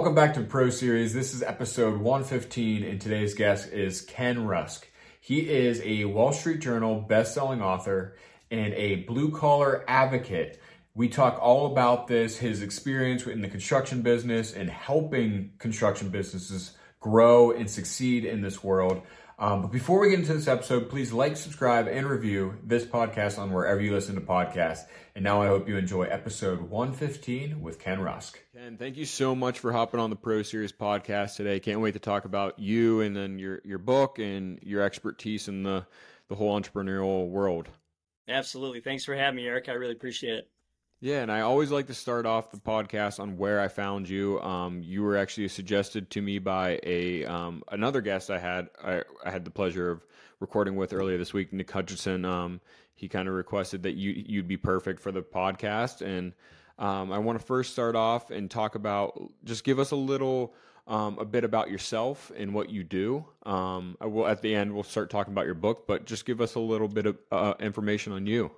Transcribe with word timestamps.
Welcome 0.00 0.14
back 0.14 0.32
to 0.32 0.40
Pro 0.40 0.70
Series. 0.70 1.12
This 1.12 1.34
is 1.34 1.42
episode 1.42 2.00
115, 2.00 2.84
and 2.84 2.98
today's 2.98 3.34
guest 3.34 3.70
is 3.70 4.00
Ken 4.00 4.46
Rusk. 4.46 4.88
He 5.20 5.40
is 5.40 5.82
a 5.84 6.06
Wall 6.06 6.32
Street 6.32 6.60
Journal 6.60 7.02
best-selling 7.02 7.60
author 7.60 8.16
and 8.50 8.72
a 8.72 9.04
blue-collar 9.04 9.84
advocate. 9.86 10.58
We 10.94 11.10
talk 11.10 11.38
all 11.38 11.66
about 11.66 12.06
this, 12.06 12.38
his 12.38 12.62
experience 12.62 13.26
in 13.26 13.42
the 13.42 13.48
construction 13.48 14.00
business 14.00 14.54
and 14.54 14.70
helping 14.70 15.52
construction 15.58 16.08
businesses 16.08 16.72
grow 17.00 17.50
and 17.50 17.68
succeed 17.68 18.24
in 18.24 18.40
this 18.40 18.64
world. 18.64 19.02
Um, 19.40 19.62
but 19.62 19.72
before 19.72 20.00
we 20.00 20.10
get 20.10 20.18
into 20.18 20.34
this 20.34 20.48
episode, 20.48 20.90
please 20.90 21.14
like, 21.14 21.34
subscribe, 21.34 21.88
and 21.88 22.06
review 22.06 22.58
this 22.62 22.84
podcast 22.84 23.38
on 23.38 23.50
wherever 23.50 23.80
you 23.80 23.90
listen 23.90 24.14
to 24.16 24.20
podcasts. 24.20 24.82
And 25.14 25.24
now 25.24 25.40
I 25.40 25.46
hope 25.46 25.66
you 25.66 25.78
enjoy 25.78 26.02
episode 26.02 26.60
115 26.60 27.62
with 27.62 27.78
Ken 27.78 28.02
Rusk. 28.02 28.38
Ken, 28.54 28.76
thank 28.76 28.98
you 28.98 29.06
so 29.06 29.34
much 29.34 29.58
for 29.58 29.72
hopping 29.72 29.98
on 29.98 30.10
the 30.10 30.16
Pro 30.16 30.42
Series 30.42 30.72
podcast 30.72 31.36
today. 31.36 31.58
Can't 31.58 31.80
wait 31.80 31.92
to 31.92 31.98
talk 31.98 32.26
about 32.26 32.58
you 32.58 33.00
and 33.00 33.16
then 33.16 33.38
your, 33.38 33.62
your 33.64 33.78
book 33.78 34.18
and 34.18 34.58
your 34.62 34.82
expertise 34.82 35.48
in 35.48 35.62
the, 35.62 35.86
the 36.28 36.34
whole 36.34 36.60
entrepreneurial 36.60 37.26
world. 37.26 37.70
Absolutely. 38.28 38.82
Thanks 38.82 39.06
for 39.06 39.16
having 39.16 39.36
me, 39.36 39.46
Eric. 39.46 39.70
I 39.70 39.72
really 39.72 39.94
appreciate 39.94 40.34
it. 40.34 40.50
Yeah, 41.02 41.22
and 41.22 41.32
I 41.32 41.40
always 41.40 41.70
like 41.70 41.86
to 41.86 41.94
start 41.94 42.26
off 42.26 42.50
the 42.50 42.58
podcast 42.58 43.20
on 43.20 43.38
where 43.38 43.58
I 43.58 43.68
found 43.68 44.06
you. 44.06 44.38
Um, 44.42 44.82
you 44.82 45.02
were 45.02 45.16
actually 45.16 45.48
suggested 45.48 46.10
to 46.10 46.20
me 46.20 46.38
by 46.38 46.78
a 46.82 47.24
um, 47.24 47.62
another 47.72 48.02
guest 48.02 48.30
I 48.30 48.38
had 48.38 48.68
I, 48.84 49.02
I, 49.24 49.30
had 49.30 49.46
the 49.46 49.50
pleasure 49.50 49.90
of 49.90 50.04
recording 50.40 50.76
with 50.76 50.92
earlier 50.92 51.16
this 51.16 51.32
week, 51.32 51.54
Nick 51.54 51.70
Hutchinson. 51.70 52.26
Um, 52.26 52.60
he 52.94 53.08
kind 53.08 53.28
of 53.28 53.34
requested 53.34 53.84
that 53.84 53.94
you 53.94 54.10
you'd 54.10 54.46
be 54.46 54.58
perfect 54.58 55.00
for 55.00 55.10
the 55.10 55.22
podcast, 55.22 56.02
and 56.02 56.34
um, 56.78 57.10
I 57.12 57.18
want 57.18 57.40
to 57.40 57.46
first 57.46 57.72
start 57.72 57.96
off 57.96 58.30
and 58.30 58.50
talk 58.50 58.74
about 58.74 59.18
just 59.42 59.64
give 59.64 59.78
us 59.78 59.92
a 59.92 59.96
little. 59.96 60.54
Um, 60.86 61.20
a 61.20 61.24
bit 61.24 61.44
about 61.44 61.70
yourself 61.70 62.32
and 62.36 62.52
what 62.52 62.68
you 62.68 62.82
do. 62.82 63.24
Um, 63.46 63.96
I 64.00 64.06
will 64.06 64.26
at 64.26 64.42
the 64.42 64.52
end 64.56 64.74
we'll 64.74 64.82
start 64.82 65.08
talking 65.08 65.32
about 65.32 65.44
your 65.44 65.54
book, 65.54 65.86
but 65.86 66.04
just 66.04 66.24
give 66.24 66.40
us 66.40 66.56
a 66.56 66.58
little 66.58 66.88
bit 66.88 67.06
of 67.06 67.16
uh, 67.30 67.54
information 67.60 68.12
on 68.12 68.26
you. 68.26 68.50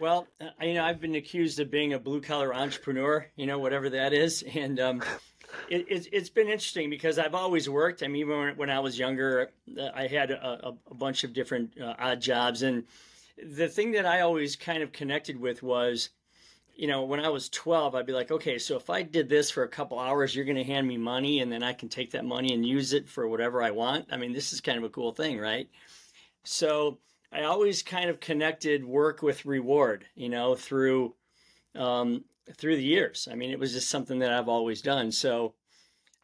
Well, 0.00 0.28
you 0.62 0.72
know, 0.72 0.82
I've 0.82 0.98
been 0.98 1.14
accused 1.16 1.60
of 1.60 1.70
being 1.70 1.92
a 1.92 1.98
blue 1.98 2.22
collar 2.22 2.54
entrepreneur, 2.54 3.26
you 3.36 3.44
know, 3.44 3.58
whatever 3.58 3.90
that 3.90 4.14
is, 4.14 4.42
and 4.54 4.80
um, 4.80 5.02
it, 5.68 5.84
it's 5.88 6.08
it's 6.10 6.30
been 6.30 6.48
interesting 6.48 6.88
because 6.88 7.18
I've 7.18 7.34
always 7.34 7.68
worked. 7.68 8.02
I 8.02 8.08
mean, 8.08 8.22
even 8.22 8.56
when 8.56 8.70
I 8.70 8.80
was 8.80 8.98
younger, 8.98 9.50
uh, 9.78 9.90
I 9.94 10.06
had 10.06 10.30
a, 10.30 10.74
a 10.88 10.94
bunch 10.94 11.22
of 11.22 11.34
different 11.34 11.78
uh, 11.78 11.94
odd 11.98 12.22
jobs, 12.22 12.62
and 12.62 12.84
the 13.42 13.68
thing 13.68 13.92
that 13.92 14.06
I 14.06 14.22
always 14.22 14.56
kind 14.56 14.82
of 14.82 14.90
connected 14.90 15.38
with 15.38 15.62
was, 15.62 16.08
you 16.74 16.86
know, 16.86 17.04
when 17.04 17.20
I 17.20 17.28
was 17.28 17.50
12, 17.50 17.94
I'd 17.94 18.06
be 18.06 18.14
like, 18.14 18.30
okay, 18.30 18.56
so 18.58 18.76
if 18.76 18.88
I 18.88 19.02
did 19.02 19.28
this 19.28 19.50
for 19.50 19.64
a 19.64 19.68
couple 19.68 19.98
hours, 19.98 20.34
you're 20.34 20.46
going 20.46 20.56
to 20.56 20.64
hand 20.64 20.88
me 20.88 20.96
money, 20.96 21.40
and 21.40 21.52
then 21.52 21.62
I 21.62 21.74
can 21.74 21.90
take 21.90 22.12
that 22.12 22.24
money 22.24 22.54
and 22.54 22.64
use 22.64 22.94
it 22.94 23.06
for 23.06 23.28
whatever 23.28 23.62
I 23.62 23.70
want. 23.70 24.06
I 24.10 24.16
mean, 24.16 24.32
this 24.32 24.54
is 24.54 24.62
kind 24.62 24.78
of 24.78 24.84
a 24.84 24.88
cool 24.88 25.12
thing, 25.12 25.38
right? 25.38 25.68
So 26.44 26.98
I 27.32 27.44
always 27.44 27.82
kind 27.82 28.10
of 28.10 28.20
connected 28.20 28.84
work 28.84 29.22
with 29.22 29.46
reward, 29.46 30.04
you 30.14 30.28
know, 30.28 30.54
through 30.56 31.14
um, 31.76 32.24
through 32.56 32.76
the 32.76 32.84
years. 32.84 33.28
I 33.30 33.36
mean, 33.36 33.50
it 33.50 33.58
was 33.58 33.72
just 33.72 33.88
something 33.88 34.18
that 34.20 34.32
I've 34.32 34.48
always 34.48 34.82
done. 34.82 35.12
So 35.12 35.54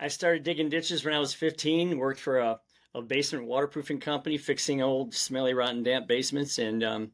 I 0.00 0.08
started 0.08 0.42
digging 0.42 0.68
ditches 0.68 1.04
when 1.04 1.14
I 1.14 1.20
was 1.20 1.32
15. 1.32 1.96
Worked 1.98 2.20
for 2.20 2.38
a, 2.38 2.58
a 2.94 3.02
basement 3.02 3.46
waterproofing 3.46 4.00
company, 4.00 4.36
fixing 4.36 4.82
old, 4.82 5.14
smelly, 5.14 5.54
rotten, 5.54 5.82
damp 5.82 6.08
basements, 6.08 6.58
and 6.58 6.82
um, 6.82 7.12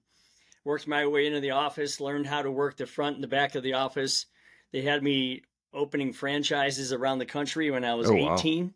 worked 0.65 0.89
my 0.89 1.07
way 1.07 1.27
into 1.27 1.41
the 1.41 1.51
office. 1.51 2.01
Learned 2.01 2.27
how 2.27 2.43
to 2.43 2.51
work 2.51 2.77
the 2.77 2.87
front 2.87 3.17
and 3.17 3.23
the 3.23 3.29
back 3.29 3.55
of 3.55 3.63
the 3.63 3.75
office. 3.75 4.27
They 4.73 4.83
had 4.83 5.03
me 5.03 5.43
opening 5.75 6.13
franchises 6.13 6.93
around 6.93 7.19
the 7.19 7.27
country 7.27 7.71
when 7.71 7.85
I 7.85 7.95
was 7.95 8.11
oh, 8.11 8.35
18, 8.37 8.65
wow. 8.65 8.73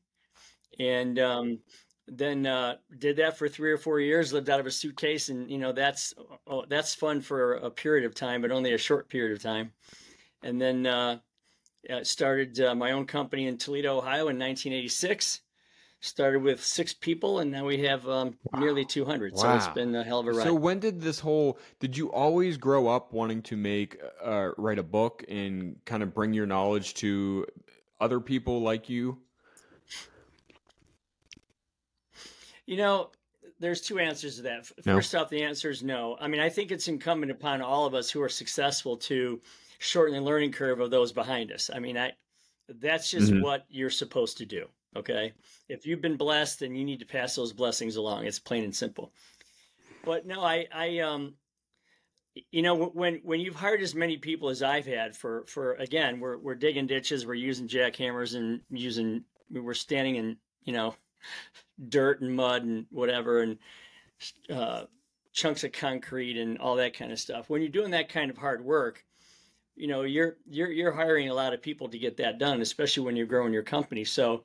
and 0.78 1.18
um, 1.18 1.58
then 2.08 2.46
uh, 2.46 2.76
did 2.98 3.16
that 3.16 3.36
for 3.36 3.48
three 3.48 3.72
or 3.72 3.78
four 3.78 4.00
years 4.00 4.32
lived 4.32 4.48
out 4.48 4.60
of 4.60 4.66
a 4.66 4.70
suitcase 4.70 5.28
and 5.28 5.50
you 5.50 5.58
know 5.58 5.72
that's 5.72 6.14
oh, 6.46 6.64
that's 6.68 6.94
fun 6.94 7.20
for 7.20 7.54
a 7.54 7.70
period 7.70 8.04
of 8.04 8.14
time 8.14 8.42
but 8.42 8.52
only 8.52 8.72
a 8.72 8.78
short 8.78 9.08
period 9.08 9.36
of 9.36 9.42
time. 9.42 9.72
And 10.42 10.60
then 10.60 10.86
uh, 10.86 11.18
started 12.02 12.60
uh, 12.60 12.74
my 12.74 12.92
own 12.92 13.06
company 13.06 13.46
in 13.46 13.58
toledo 13.58 13.98
ohio 13.98 14.28
in 14.28 14.38
1986 14.38 15.40
started 16.00 16.42
with 16.42 16.62
six 16.62 16.92
people 16.92 17.40
and 17.40 17.50
now 17.50 17.64
we 17.64 17.78
have 17.78 18.06
um, 18.08 18.36
wow. 18.52 18.60
nearly 18.60 18.84
200 18.84 19.32
wow. 19.32 19.40
so 19.40 19.54
it's 19.54 19.68
been 19.68 19.94
a 19.94 20.04
hell 20.04 20.20
of 20.20 20.26
a 20.26 20.32
ride. 20.32 20.44
so 20.44 20.54
when 20.54 20.78
did 20.78 21.00
this 21.00 21.18
whole 21.18 21.58
did 21.80 21.96
you 21.96 22.10
always 22.12 22.56
grow 22.56 22.86
up 22.86 23.12
wanting 23.12 23.42
to 23.42 23.56
make 23.56 24.00
uh, 24.22 24.50
write 24.56 24.78
a 24.78 24.82
book 24.82 25.24
and 25.28 25.76
kind 25.84 26.02
of 26.02 26.12
bring 26.14 26.32
your 26.32 26.46
knowledge 26.46 26.94
to 26.94 27.46
other 28.00 28.20
people 28.20 28.60
like 28.60 28.88
you 28.88 29.18
You 32.66 32.76
know, 32.76 33.10
there's 33.58 33.80
two 33.80 33.98
answers 33.98 34.36
to 34.36 34.42
that. 34.42 34.66
First 34.82 35.14
no. 35.14 35.20
off, 35.20 35.30
the 35.30 35.42
answer 35.42 35.70
is 35.70 35.82
no. 35.82 36.16
I 36.20 36.28
mean, 36.28 36.40
I 36.40 36.48
think 36.48 36.70
it's 36.70 36.88
incumbent 36.88 37.32
upon 37.32 37.62
all 37.62 37.86
of 37.86 37.94
us 37.94 38.10
who 38.10 38.20
are 38.22 38.28
successful 38.28 38.96
to 38.98 39.40
shorten 39.78 40.14
the 40.14 40.20
learning 40.20 40.52
curve 40.52 40.80
of 40.80 40.90
those 40.90 41.12
behind 41.12 41.52
us. 41.52 41.70
I 41.72 41.78
mean, 41.78 41.96
I 41.96 42.12
that's 42.68 43.10
just 43.10 43.32
mm-hmm. 43.32 43.42
what 43.42 43.64
you're 43.68 43.90
supposed 43.90 44.38
to 44.38 44.46
do. 44.46 44.66
Okay, 44.96 45.32
if 45.68 45.86
you've 45.86 46.00
been 46.00 46.16
blessed, 46.16 46.60
then 46.60 46.74
you 46.74 46.84
need 46.84 47.00
to 47.00 47.06
pass 47.06 47.34
those 47.34 47.52
blessings 47.52 47.96
along. 47.96 48.24
It's 48.24 48.38
plain 48.38 48.64
and 48.64 48.74
simple. 48.74 49.12
But 50.04 50.26
no, 50.26 50.40
I, 50.40 50.66
I, 50.72 51.00
um, 51.00 51.34
you 52.50 52.62
know, 52.62 52.86
when 52.86 53.20
when 53.22 53.40
you've 53.40 53.54
hired 53.54 53.82
as 53.82 53.94
many 53.94 54.16
people 54.16 54.48
as 54.48 54.62
I've 54.62 54.86
had 54.86 55.16
for 55.16 55.44
for 55.46 55.74
again, 55.74 56.20
we're 56.20 56.38
we're 56.38 56.54
digging 56.54 56.86
ditches, 56.86 57.26
we're 57.26 57.34
using 57.34 57.68
jackhammers 57.68 58.36
and 58.36 58.60
using 58.70 59.24
we're 59.50 59.74
standing 59.74 60.16
in 60.16 60.36
you 60.64 60.72
know 60.72 60.94
dirt 61.88 62.20
and 62.20 62.34
mud 62.34 62.64
and 62.64 62.86
whatever 62.90 63.42
and 63.42 63.58
uh, 64.50 64.84
chunks 65.32 65.64
of 65.64 65.72
concrete 65.72 66.38
and 66.38 66.58
all 66.58 66.76
that 66.76 66.96
kind 66.96 67.12
of 67.12 67.18
stuff. 67.18 67.50
When 67.50 67.62
you're 67.62 67.70
doing 67.70 67.90
that 67.90 68.08
kind 68.08 68.30
of 68.30 68.38
hard 68.38 68.64
work, 68.64 69.04
you 69.74 69.88
know 69.88 70.02
you're 70.02 70.36
you're 70.48 70.70
you're 70.70 70.92
hiring 70.92 71.28
a 71.28 71.34
lot 71.34 71.52
of 71.52 71.62
people 71.62 71.88
to 71.88 71.98
get 71.98 72.16
that 72.16 72.38
done, 72.38 72.60
especially 72.60 73.04
when 73.04 73.16
you're 73.16 73.26
growing 73.26 73.52
your 73.52 73.62
company. 73.62 74.04
So 74.04 74.44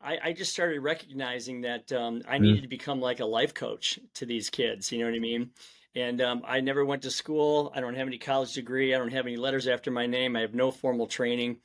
I, 0.00 0.18
I 0.22 0.32
just 0.32 0.52
started 0.52 0.80
recognizing 0.80 1.62
that 1.62 1.92
um, 1.92 2.22
I 2.26 2.34
mm-hmm. 2.34 2.44
needed 2.44 2.62
to 2.62 2.68
become 2.68 3.00
like 3.00 3.20
a 3.20 3.24
life 3.24 3.54
coach 3.54 3.98
to 4.14 4.26
these 4.26 4.50
kids. 4.50 4.90
You 4.90 5.00
know 5.00 5.06
what 5.06 5.14
I 5.14 5.20
mean? 5.20 5.50
And 5.94 6.20
um, 6.20 6.42
I 6.46 6.60
never 6.60 6.84
went 6.84 7.02
to 7.02 7.10
school. 7.10 7.70
I 7.74 7.80
don't 7.80 7.94
have 7.94 8.06
any 8.06 8.18
college 8.18 8.54
degree. 8.54 8.94
I 8.94 8.98
don't 8.98 9.12
have 9.12 9.26
any 9.26 9.36
letters 9.36 9.68
after 9.68 9.90
my 9.90 10.06
name. 10.06 10.36
I 10.36 10.40
have 10.40 10.54
no 10.54 10.70
formal 10.70 11.06
training, 11.06 11.58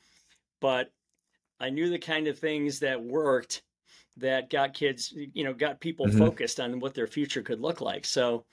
but 0.59 0.91
I 1.59 1.69
knew 1.69 1.89
the 1.89 1.99
kind 1.99 2.27
of 2.27 2.37
things 2.37 2.79
that 2.79 3.01
worked 3.01 3.63
that 4.17 4.49
got 4.49 4.73
kids, 4.73 5.13
you 5.33 5.43
know, 5.43 5.53
got 5.53 5.79
people 5.79 6.07
mm-hmm. 6.07 6.17
focused 6.17 6.59
on 6.59 6.79
what 6.79 6.93
their 6.93 7.07
future 7.07 7.41
could 7.41 7.61
look 7.61 7.81
like. 7.81 8.05
So, 8.05 8.45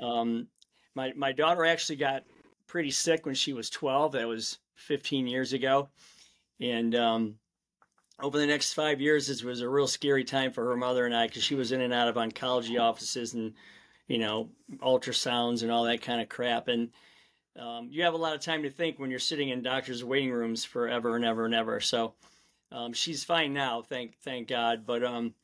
um, 0.00 0.46
my 0.94 1.12
my 1.16 1.32
daughter 1.32 1.64
actually 1.64 1.96
got 1.96 2.24
pretty 2.66 2.90
sick 2.90 3.26
when 3.26 3.34
she 3.34 3.52
was 3.52 3.70
12. 3.70 4.12
That 4.12 4.28
was 4.28 4.58
15 4.76 5.26
years 5.26 5.52
ago, 5.52 5.88
and 6.60 6.94
um, 6.94 7.34
over 8.20 8.38
the 8.38 8.46
next 8.46 8.74
five 8.74 9.00
years, 9.00 9.26
this 9.26 9.42
was 9.42 9.60
a 9.60 9.68
real 9.68 9.86
scary 9.86 10.24
time 10.24 10.52
for 10.52 10.64
her 10.66 10.76
mother 10.76 11.06
and 11.06 11.14
I 11.14 11.26
because 11.26 11.42
she 11.44 11.54
was 11.54 11.72
in 11.72 11.80
and 11.80 11.94
out 11.94 12.08
of 12.08 12.16
oncology 12.16 12.80
offices 12.80 13.34
and 13.34 13.54
you 14.08 14.18
know 14.18 14.50
ultrasounds 14.78 15.62
and 15.62 15.70
all 15.70 15.84
that 15.84 16.02
kind 16.02 16.20
of 16.20 16.28
crap 16.28 16.68
and. 16.68 16.90
Um, 17.58 17.88
you 17.90 18.04
have 18.04 18.14
a 18.14 18.16
lot 18.16 18.34
of 18.34 18.40
time 18.40 18.62
to 18.62 18.70
think 18.70 18.98
when 18.98 19.10
you're 19.10 19.18
sitting 19.18 19.48
in 19.48 19.60
doctors' 19.60 20.04
waiting 20.04 20.30
rooms 20.30 20.64
forever 20.64 21.16
and 21.16 21.24
ever 21.24 21.44
and 21.44 21.52
ever. 21.52 21.80
So, 21.80 22.14
um, 22.72 22.92
she's 22.92 23.24
fine 23.24 23.52
now, 23.52 23.82
thank 23.82 24.18
thank 24.18 24.48
God. 24.48 24.84
But 24.86 25.02
um, 25.04 25.34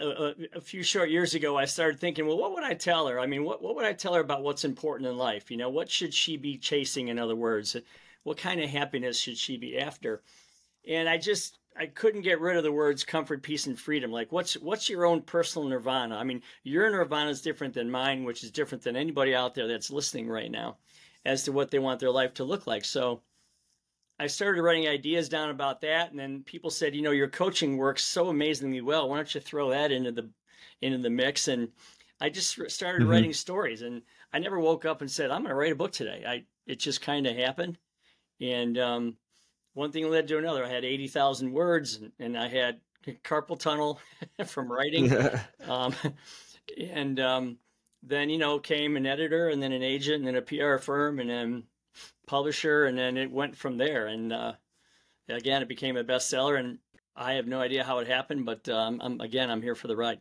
a, 0.00 0.34
a, 0.54 0.60
few 0.60 0.82
short 0.82 1.10
years 1.10 1.34
ago, 1.34 1.56
I 1.56 1.64
started 1.64 2.00
thinking, 2.00 2.26
well, 2.26 2.38
what 2.38 2.52
would 2.52 2.64
I 2.64 2.74
tell 2.74 3.06
her? 3.08 3.20
I 3.20 3.26
mean, 3.26 3.44
what 3.44 3.62
what 3.62 3.76
would 3.76 3.84
I 3.84 3.92
tell 3.92 4.14
her 4.14 4.20
about 4.20 4.42
what's 4.42 4.64
important 4.64 5.08
in 5.08 5.16
life? 5.16 5.50
You 5.50 5.56
know, 5.56 5.70
what 5.70 5.90
should 5.90 6.14
she 6.14 6.36
be 6.36 6.56
chasing? 6.56 7.08
In 7.08 7.18
other 7.18 7.36
words, 7.36 7.76
what 8.22 8.38
kind 8.38 8.60
of 8.60 8.70
happiness 8.70 9.18
should 9.18 9.38
she 9.38 9.56
be 9.56 9.78
after? 9.78 10.22
And 10.88 11.08
I 11.08 11.18
just 11.18 11.58
I 11.76 11.86
couldn't 11.86 12.22
get 12.22 12.40
rid 12.40 12.56
of 12.56 12.62
the 12.62 12.72
words 12.72 13.04
comfort, 13.04 13.42
peace, 13.42 13.66
and 13.66 13.78
freedom. 13.78 14.10
Like, 14.10 14.32
what's 14.32 14.54
what's 14.54 14.88
your 14.88 15.04
own 15.04 15.22
personal 15.22 15.68
nirvana? 15.68 16.16
I 16.16 16.24
mean, 16.24 16.42
your 16.62 16.90
nirvana 16.90 17.30
is 17.30 17.42
different 17.42 17.74
than 17.74 17.90
mine, 17.90 18.24
which 18.24 18.44
is 18.44 18.50
different 18.50 18.84
than 18.84 18.96
anybody 18.96 19.34
out 19.34 19.54
there 19.54 19.66
that's 19.66 19.90
listening 19.90 20.28
right 20.28 20.50
now, 20.50 20.76
as 21.24 21.42
to 21.44 21.52
what 21.52 21.70
they 21.70 21.78
want 21.78 22.00
their 22.00 22.10
life 22.10 22.34
to 22.34 22.44
look 22.44 22.66
like. 22.66 22.84
So 22.84 23.22
I 24.18 24.28
started 24.28 24.62
writing 24.62 24.86
ideas 24.88 25.28
down 25.28 25.50
about 25.50 25.80
that, 25.80 26.10
and 26.10 26.18
then 26.18 26.42
people 26.44 26.70
said, 26.70 26.94
you 26.94 27.02
know, 27.02 27.10
your 27.10 27.28
coaching 27.28 27.76
works 27.76 28.04
so 28.04 28.28
amazingly 28.28 28.80
well. 28.80 29.08
Why 29.08 29.16
don't 29.16 29.34
you 29.34 29.40
throw 29.40 29.70
that 29.70 29.90
into 29.90 30.12
the 30.12 30.30
into 30.80 30.98
the 30.98 31.10
mix? 31.10 31.48
And 31.48 31.68
I 32.20 32.28
just 32.28 32.58
started 32.70 33.02
mm-hmm. 33.02 33.10
writing 33.10 33.32
stories, 33.32 33.82
and 33.82 34.02
I 34.32 34.38
never 34.38 34.60
woke 34.60 34.84
up 34.84 35.00
and 35.00 35.10
said, 35.10 35.30
I'm 35.30 35.42
going 35.42 35.50
to 35.50 35.56
write 35.56 35.72
a 35.72 35.76
book 35.76 35.92
today. 35.92 36.24
I 36.26 36.44
it 36.66 36.78
just 36.78 37.02
kind 37.02 37.26
of 37.26 37.36
happened, 37.36 37.76
and 38.40 38.78
um, 38.78 39.16
one 39.74 39.90
thing 39.90 40.08
led 40.08 40.28
to 40.28 40.38
another. 40.38 40.64
I 40.64 40.68
had 40.68 40.84
eighty 40.84 41.08
thousand 41.08 41.52
words, 41.52 41.96
and, 41.96 42.12
and, 42.20 42.38
I 42.38 42.48
had 42.48 42.80
carpal 43.24 43.58
tunnel 43.58 44.00
from 44.46 44.70
writing, 44.70 45.12
um, 45.68 45.94
and 46.78 47.18
um, 47.18 47.58
then 48.04 48.30
you 48.30 48.38
know 48.38 48.60
came 48.60 48.96
an 48.96 49.06
editor, 49.06 49.48
and 49.48 49.60
then 49.60 49.72
an 49.72 49.82
agent, 49.82 50.24
and 50.24 50.26
then 50.26 50.36
a 50.36 50.42
PR 50.42 50.78
firm, 50.78 51.18
and 51.18 51.28
then 51.28 51.64
publisher, 52.26 52.86
and 52.86 52.96
then 52.96 53.16
it 53.16 53.30
went 53.30 53.56
from 53.56 53.76
there. 53.76 54.06
And 54.06 54.32
uh, 54.32 54.52
again, 55.28 55.62
it 55.62 55.68
became 55.68 55.96
a 55.96 56.04
bestseller, 56.04 56.58
and 56.58 56.78
I 57.16 57.34
have 57.34 57.46
no 57.46 57.60
idea 57.60 57.84
how 57.84 57.98
it 57.98 58.08
happened, 58.08 58.44
but 58.46 58.68
um, 58.68 59.00
I'm, 59.02 59.20
again, 59.20 59.50
I'm 59.50 59.62
here 59.62 59.74
for 59.74 59.88
the 59.88 59.96
ride. 59.96 60.20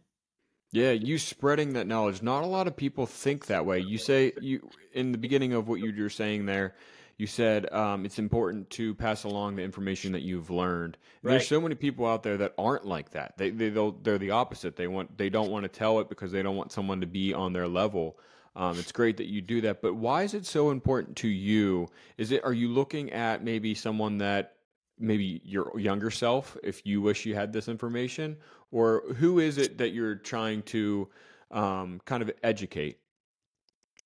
Yeah, 0.72 0.92
you 0.92 1.20
spreading 1.20 1.74
that 1.74 1.86
knowledge. 1.86 2.24
Not 2.24 2.44
a 2.44 2.48
lot 2.48 2.68
of 2.68 2.76
people 2.76 3.06
think 3.06 3.46
that 3.46 3.64
way. 3.64 3.80
You 3.80 4.00
say 4.00 4.34
you 4.42 4.68
in 4.94 5.12
the 5.12 5.20
beginning 5.20 5.54
of 5.54 5.68
what 5.68 5.80
you 5.80 5.94
were 6.02 6.10
saying 6.10 6.48
there. 6.48 6.74
You 7.18 7.28
said 7.28 7.72
um, 7.72 8.06
it's 8.06 8.18
important 8.18 8.72
to 8.72 8.96
pass 8.96 9.24
along 9.24 9.56
the 9.56 9.62
information 9.62 10.12
that 10.14 10.24
you've 10.24 10.50
learned. 10.50 10.98
Right. 11.22 11.34
There's 11.34 11.48
so 11.48 11.62
many 11.62 11.76
people 11.76 12.08
out 12.08 12.24
there 12.24 12.38
that 12.38 12.56
aren't 12.58 12.86
like 12.86 13.12
that. 13.12 13.38
They 13.38 13.52
they 13.52 13.70
they're 13.70 14.18
the 14.18 14.32
opposite. 14.32 14.76
They 14.76 14.88
want 14.88 15.16
they 15.16 15.30
don't 15.30 15.52
want 15.52 15.64
to 15.64 15.70
tell 15.70 16.00
it 16.00 16.10
because 16.10 16.32
they 16.32 16.42
don't 16.42 16.56
want 16.56 16.72
someone 16.72 17.02
to 17.02 17.08
be 17.08 17.36
on 17.36 17.54
their 17.54 17.68
level. 17.68 18.18
Um, 18.56 18.78
it's 18.78 18.92
great 18.92 19.18
that 19.18 19.28
you 19.28 19.42
do 19.42 19.62
that, 19.62 19.82
but 19.82 19.96
why 19.96 20.24
is 20.24 20.34
it 20.34 20.46
so 20.46 20.70
important 20.70 21.18
to 21.18 21.28
you? 21.28 21.88
Is 22.18 22.32
it 22.32 22.44
are 22.44 22.54
you 22.54 22.68
looking 22.68 23.12
at 23.12 23.44
maybe 23.44 23.74
someone 23.74 24.20
that 24.20 24.54
maybe 25.00 25.42
your 25.44 25.72
younger 25.80 26.12
self 26.12 26.58
if 26.64 26.86
you 26.86 27.02
wish 27.02 27.26
you 27.26 27.36
had 27.36 27.52
this 27.52 27.68
information 27.68 28.38
or 28.72 29.04
who 29.16 29.40
is 29.40 29.58
it 29.58 29.78
that 29.78 29.90
you're 29.90 30.16
trying 30.16 30.62
to 30.64 31.10
um, 31.52 32.00
kind 32.06 32.22
of 32.22 32.32
educate 32.44 33.00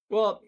well 0.09 0.41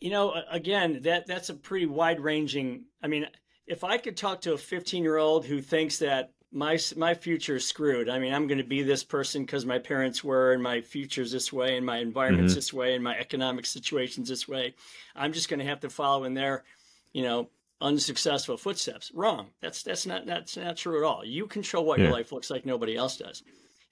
you 0.00 0.10
know 0.10 0.34
again 0.50 1.00
that 1.02 1.26
that's 1.26 1.48
a 1.48 1.54
pretty 1.54 1.86
wide 1.86 2.20
ranging 2.20 2.84
i 3.02 3.06
mean 3.06 3.26
if 3.66 3.84
i 3.84 3.98
could 3.98 4.16
talk 4.16 4.40
to 4.40 4.52
a 4.52 4.58
15 4.58 5.02
year 5.02 5.16
old 5.16 5.44
who 5.44 5.60
thinks 5.60 5.98
that 5.98 6.32
my 6.50 6.78
my 6.96 7.12
future 7.12 7.56
is 7.56 7.66
screwed 7.66 8.08
i 8.08 8.18
mean 8.18 8.32
i'm 8.32 8.46
going 8.46 8.56
to 8.58 8.64
be 8.64 8.82
this 8.82 9.04
person 9.04 9.42
because 9.42 9.66
my 9.66 9.78
parents 9.78 10.24
were 10.24 10.52
and 10.54 10.62
my 10.62 10.80
future's 10.80 11.30
this 11.30 11.52
way 11.52 11.76
and 11.76 11.84
my 11.84 11.98
environment's 11.98 12.52
mm-hmm. 12.52 12.58
this 12.58 12.72
way 12.72 12.94
and 12.94 13.04
my 13.04 13.14
economic 13.18 13.66
situation's 13.66 14.30
this 14.30 14.48
way 14.48 14.74
i'm 15.14 15.32
just 15.32 15.50
going 15.50 15.60
to 15.60 15.66
have 15.66 15.80
to 15.80 15.90
follow 15.90 16.24
in 16.24 16.32
their 16.32 16.64
you 17.12 17.22
know 17.22 17.48
unsuccessful 17.80 18.56
footsteps. 18.56 19.10
Wrong. 19.14 19.50
That's 19.60 19.82
that's 19.82 20.06
not 20.06 20.26
that's 20.26 20.56
not 20.56 20.76
true 20.76 20.98
at 20.98 21.06
all. 21.06 21.24
You 21.24 21.46
control 21.46 21.84
what 21.84 21.98
yeah. 21.98 22.06
your 22.06 22.14
life 22.14 22.32
looks 22.32 22.50
like. 22.50 22.66
Nobody 22.66 22.96
else 22.96 23.16
does. 23.16 23.42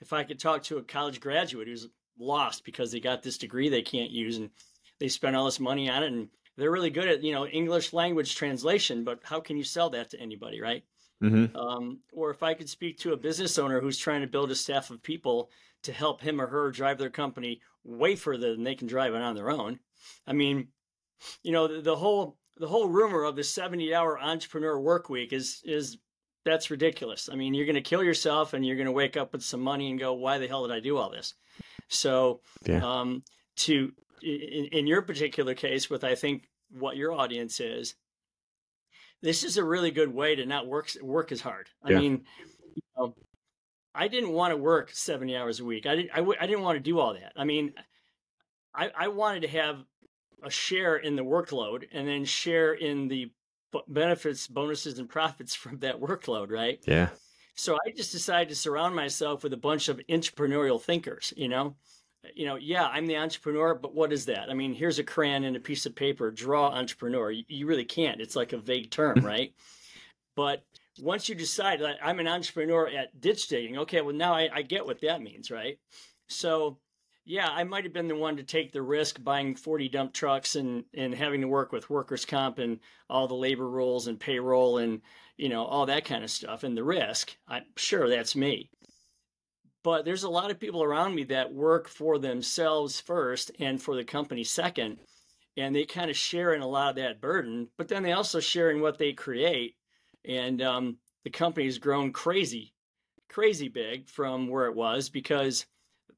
If 0.00 0.12
I 0.12 0.24
could 0.24 0.38
talk 0.38 0.62
to 0.64 0.78
a 0.78 0.82
college 0.82 1.20
graduate 1.20 1.68
who's 1.68 1.88
lost 2.18 2.64
because 2.64 2.92
they 2.92 3.00
got 3.00 3.22
this 3.22 3.38
degree 3.38 3.68
they 3.68 3.82
can't 3.82 4.10
use 4.10 4.38
and 4.38 4.50
they 4.98 5.08
spent 5.08 5.36
all 5.36 5.44
this 5.44 5.60
money 5.60 5.90
on 5.90 6.02
it 6.02 6.06
and 6.06 6.28
they're 6.56 6.70
really 6.70 6.90
good 6.90 7.08
at 7.08 7.22
you 7.22 7.32
know 7.32 7.46
English 7.46 7.92
language 7.92 8.34
translation, 8.34 9.04
but 9.04 9.20
how 9.22 9.40
can 9.40 9.56
you 9.56 9.64
sell 9.64 9.90
that 9.90 10.10
to 10.10 10.20
anybody, 10.20 10.60
right? 10.60 10.84
Mm-hmm. 11.22 11.56
Um, 11.56 12.00
or 12.12 12.30
if 12.30 12.42
I 12.42 12.54
could 12.54 12.68
speak 12.68 12.98
to 12.98 13.12
a 13.12 13.16
business 13.16 13.58
owner 13.58 13.80
who's 13.80 13.98
trying 13.98 14.20
to 14.20 14.26
build 14.26 14.50
a 14.50 14.54
staff 14.54 14.90
of 14.90 15.02
people 15.02 15.50
to 15.84 15.92
help 15.92 16.20
him 16.20 16.40
or 16.40 16.46
her 16.46 16.70
drive 16.70 16.98
their 16.98 17.10
company 17.10 17.60
way 17.84 18.16
further 18.16 18.52
than 18.52 18.64
they 18.64 18.74
can 18.74 18.86
drive 18.86 19.14
it 19.14 19.22
on 19.22 19.34
their 19.34 19.50
own. 19.50 19.78
I 20.26 20.32
mean, 20.32 20.68
you 21.42 21.52
know, 21.52 21.68
the, 21.68 21.80
the 21.80 21.96
whole 21.96 22.36
the 22.58 22.68
whole 22.68 22.88
rumor 22.88 23.24
of 23.24 23.36
the 23.36 23.44
70 23.44 23.94
hour 23.94 24.18
entrepreneur 24.18 24.78
work 24.78 25.08
week 25.08 25.32
is 25.32 25.62
is 25.64 25.98
that's 26.44 26.70
ridiculous. 26.70 27.28
I 27.30 27.34
mean, 27.34 27.54
you're 27.54 27.66
going 27.66 27.74
to 27.74 27.82
kill 27.82 28.04
yourself 28.04 28.52
and 28.52 28.64
you're 28.64 28.76
going 28.76 28.86
to 28.86 28.92
wake 28.92 29.16
up 29.16 29.32
with 29.32 29.42
some 29.42 29.60
money 29.60 29.90
and 29.90 29.98
go, 29.98 30.12
why 30.14 30.38
the 30.38 30.46
hell 30.46 30.66
did 30.66 30.74
I 30.74 30.80
do 30.80 30.96
all 30.96 31.10
this? 31.10 31.34
So, 31.88 32.40
yeah. 32.64 32.80
um, 32.84 33.24
to 33.56 33.92
in, 34.22 34.66
in 34.72 34.86
your 34.86 35.02
particular 35.02 35.54
case, 35.54 35.90
with 35.90 36.04
I 36.04 36.14
think 36.14 36.48
what 36.70 36.96
your 36.96 37.12
audience 37.12 37.60
is, 37.60 37.94
this 39.22 39.44
is 39.44 39.56
a 39.56 39.64
really 39.64 39.90
good 39.90 40.12
way 40.12 40.36
to 40.36 40.46
not 40.46 40.66
work 40.66 40.90
work 41.02 41.32
as 41.32 41.40
hard. 41.40 41.68
I 41.82 41.90
yeah. 41.90 41.98
mean, 41.98 42.24
you 42.74 42.82
know, 42.96 43.14
I 43.94 44.08
didn't 44.08 44.32
want 44.32 44.52
to 44.52 44.56
work 44.56 44.90
70 44.92 45.36
hours 45.36 45.60
a 45.60 45.64
week. 45.64 45.86
I 45.86 45.96
didn't. 45.96 46.10
I 46.12 46.18
w- 46.18 46.38
I 46.40 46.46
didn't 46.46 46.62
want 46.62 46.76
to 46.76 46.82
do 46.82 46.98
all 46.98 47.14
that. 47.14 47.32
I 47.36 47.44
mean, 47.44 47.72
I, 48.74 48.90
I 48.96 49.08
wanted 49.08 49.42
to 49.42 49.48
have 49.48 49.78
a 50.42 50.50
share 50.50 50.96
in 50.96 51.16
the 51.16 51.24
workload 51.24 51.84
and 51.92 52.06
then 52.06 52.24
share 52.24 52.74
in 52.74 53.08
the 53.08 53.30
benefits, 53.88 54.46
bonuses, 54.46 54.98
and 54.98 55.08
profits 55.08 55.54
from 55.54 55.78
that 55.78 56.00
workload, 56.00 56.50
right? 56.50 56.78
Yeah. 56.86 57.08
So 57.54 57.74
I 57.74 57.90
just 57.96 58.12
decided 58.12 58.50
to 58.50 58.54
surround 58.54 58.94
myself 58.94 59.42
with 59.42 59.52
a 59.54 59.58
bunch 59.58 59.88
of 59.88 59.98
entrepreneurial 60.10 60.80
thinkers, 60.80 61.32
you 61.36 61.48
know? 61.48 61.76
You 62.34 62.46
know, 62.46 62.56
yeah, 62.56 62.86
I'm 62.86 63.06
the 63.06 63.16
entrepreneur, 63.16 63.74
but 63.74 63.94
what 63.94 64.12
is 64.12 64.26
that? 64.26 64.50
I 64.50 64.54
mean, 64.54 64.74
here's 64.74 64.98
a 64.98 65.04
crayon 65.04 65.44
and 65.44 65.56
a 65.56 65.60
piece 65.60 65.86
of 65.86 65.94
paper, 65.94 66.30
draw 66.30 66.68
entrepreneur. 66.68 67.30
You, 67.30 67.44
you 67.48 67.66
really 67.66 67.84
can't. 67.84 68.20
It's 68.20 68.36
like 68.36 68.52
a 68.52 68.58
vague 68.58 68.90
term, 68.90 69.16
right? 69.24 69.52
but 70.34 70.64
once 71.00 71.28
you 71.28 71.34
decide 71.34 71.80
that 71.80 71.96
I'm 72.02 72.20
an 72.20 72.28
entrepreneur 72.28 72.88
at 72.88 73.20
ditch 73.20 73.48
digging, 73.48 73.78
okay, 73.78 74.00
well, 74.00 74.14
now 74.14 74.34
I, 74.34 74.48
I 74.52 74.62
get 74.62 74.86
what 74.86 75.00
that 75.00 75.22
means, 75.22 75.50
right? 75.50 75.78
So 76.28 76.78
yeah, 77.26 77.48
I 77.48 77.64
might 77.64 77.82
have 77.82 77.92
been 77.92 78.06
the 78.06 78.14
one 78.14 78.36
to 78.36 78.44
take 78.44 78.70
the 78.70 78.80
risk 78.80 79.22
buying 79.22 79.56
40 79.56 79.88
dump 79.88 80.12
trucks 80.12 80.54
and, 80.54 80.84
and 80.94 81.12
having 81.12 81.40
to 81.40 81.48
work 81.48 81.72
with 81.72 81.90
workers' 81.90 82.24
comp 82.24 82.58
and 82.58 82.78
all 83.10 83.26
the 83.26 83.34
labor 83.34 83.68
rules 83.68 84.06
and 84.06 84.18
payroll 84.18 84.78
and, 84.78 85.02
you 85.36 85.48
know, 85.48 85.64
all 85.64 85.86
that 85.86 86.04
kind 86.04 86.22
of 86.22 86.30
stuff 86.30 86.62
and 86.62 86.76
the 86.76 86.84
risk. 86.84 87.36
I'm 87.48 87.64
sure 87.76 88.08
that's 88.08 88.36
me. 88.36 88.70
But 89.86 90.04
there's 90.04 90.24
a 90.24 90.28
lot 90.28 90.50
of 90.50 90.58
people 90.58 90.82
around 90.82 91.14
me 91.14 91.22
that 91.26 91.54
work 91.54 91.86
for 91.86 92.18
themselves 92.18 93.00
first 93.00 93.52
and 93.60 93.80
for 93.80 93.94
the 93.94 94.02
company 94.02 94.42
second. 94.42 94.98
And 95.56 95.76
they 95.76 95.84
kind 95.84 96.10
of 96.10 96.16
share 96.16 96.52
in 96.54 96.60
a 96.60 96.66
lot 96.66 96.90
of 96.90 96.96
that 96.96 97.20
burden, 97.20 97.68
but 97.78 97.86
then 97.86 98.02
they 98.02 98.10
also 98.10 98.40
share 98.40 98.72
in 98.72 98.80
what 98.80 98.98
they 98.98 99.12
create. 99.12 99.76
And 100.24 100.60
um, 100.60 100.96
the 101.22 101.30
company's 101.30 101.78
grown 101.78 102.12
crazy, 102.12 102.74
crazy 103.28 103.68
big 103.68 104.08
from 104.08 104.48
where 104.48 104.66
it 104.66 104.74
was 104.74 105.08
because 105.08 105.66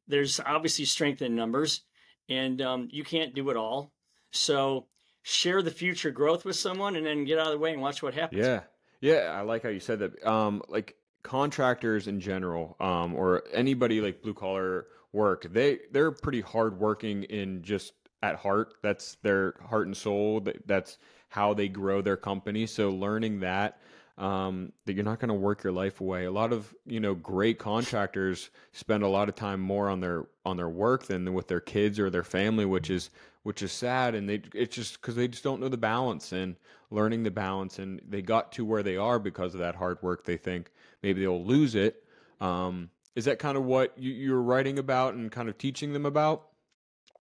there's 0.06 0.40
obviously 0.40 0.86
strength 0.86 1.20
in 1.20 1.36
numbers, 1.36 1.82
and 2.26 2.62
um, 2.62 2.88
you 2.90 3.04
can't 3.04 3.34
do 3.34 3.50
it 3.50 3.58
all. 3.58 3.92
So 4.30 4.86
share 5.24 5.60
the 5.60 5.70
future 5.70 6.10
growth 6.10 6.46
with 6.46 6.56
someone, 6.56 6.96
and 6.96 7.04
then 7.04 7.26
get 7.26 7.38
out 7.38 7.48
of 7.48 7.52
the 7.52 7.58
way 7.58 7.74
and 7.74 7.82
watch 7.82 8.02
what 8.02 8.14
happens. 8.14 8.46
Yeah, 8.46 8.62
yeah, 9.02 9.36
I 9.36 9.42
like 9.42 9.62
how 9.62 9.68
you 9.68 9.78
said 9.78 9.98
that. 9.98 10.26
Um, 10.26 10.62
like 10.68 10.96
contractors 11.22 12.08
in 12.08 12.20
general, 12.20 12.76
um, 12.80 13.14
or 13.14 13.42
anybody 13.52 14.00
like 14.00 14.22
blue 14.22 14.34
collar 14.34 14.86
work, 15.12 15.46
they 15.52 15.78
they're 15.92 16.12
pretty 16.12 16.40
hardworking 16.40 17.24
in 17.24 17.62
just 17.62 17.92
at 18.22 18.36
heart. 18.36 18.74
That's 18.82 19.16
their 19.22 19.54
heart 19.68 19.86
and 19.86 19.96
soul. 19.96 20.44
That's 20.66 20.98
how 21.28 21.54
they 21.54 21.68
grow 21.68 22.02
their 22.02 22.16
company. 22.16 22.66
So 22.66 22.90
learning 22.90 23.40
that 23.40 23.80
um, 24.18 24.72
that 24.84 24.94
you're 24.94 25.04
not 25.04 25.20
going 25.20 25.28
to 25.28 25.34
work 25.34 25.62
your 25.62 25.72
life 25.72 26.00
away. 26.00 26.24
A 26.24 26.30
lot 26.30 26.52
of 26.52 26.74
you 26.86 27.00
know 27.00 27.14
great 27.14 27.58
contractors 27.58 28.50
spend 28.72 29.02
a 29.02 29.08
lot 29.08 29.28
of 29.28 29.34
time 29.34 29.60
more 29.60 29.88
on 29.88 30.00
their 30.00 30.26
on 30.44 30.56
their 30.56 30.68
work 30.68 31.06
than 31.06 31.32
with 31.32 31.46
their 31.46 31.60
kids 31.60 31.98
or 31.98 32.10
their 32.10 32.24
family, 32.24 32.64
which 32.64 32.90
is 32.90 33.10
which 33.44 33.62
is 33.62 33.72
sad. 33.72 34.14
And 34.14 34.28
they 34.28 34.42
it's 34.54 34.74
just 34.74 35.00
because 35.00 35.14
they 35.14 35.28
just 35.28 35.44
don't 35.44 35.60
know 35.60 35.68
the 35.68 35.76
balance 35.76 36.32
and 36.32 36.56
learning 36.90 37.22
the 37.22 37.30
balance, 37.30 37.78
and 37.78 38.00
they 38.08 38.22
got 38.22 38.50
to 38.52 38.64
where 38.64 38.82
they 38.82 38.96
are 38.96 39.18
because 39.18 39.54
of 39.54 39.60
that 39.60 39.76
hard 39.76 39.98
work. 40.02 40.24
They 40.24 40.36
think 40.36 40.72
maybe 41.02 41.20
they'll 41.20 41.44
lose 41.44 41.74
it. 41.74 42.02
Um, 42.40 42.90
is 43.14 43.24
that 43.24 43.38
kind 43.38 43.56
of 43.56 43.64
what 43.64 43.98
you, 43.98 44.12
you're 44.12 44.40
writing 44.40 44.78
about 44.78 45.14
and 45.14 45.30
kind 45.30 45.48
of 45.48 45.58
teaching 45.58 45.92
them 45.92 46.06
about? 46.06 46.48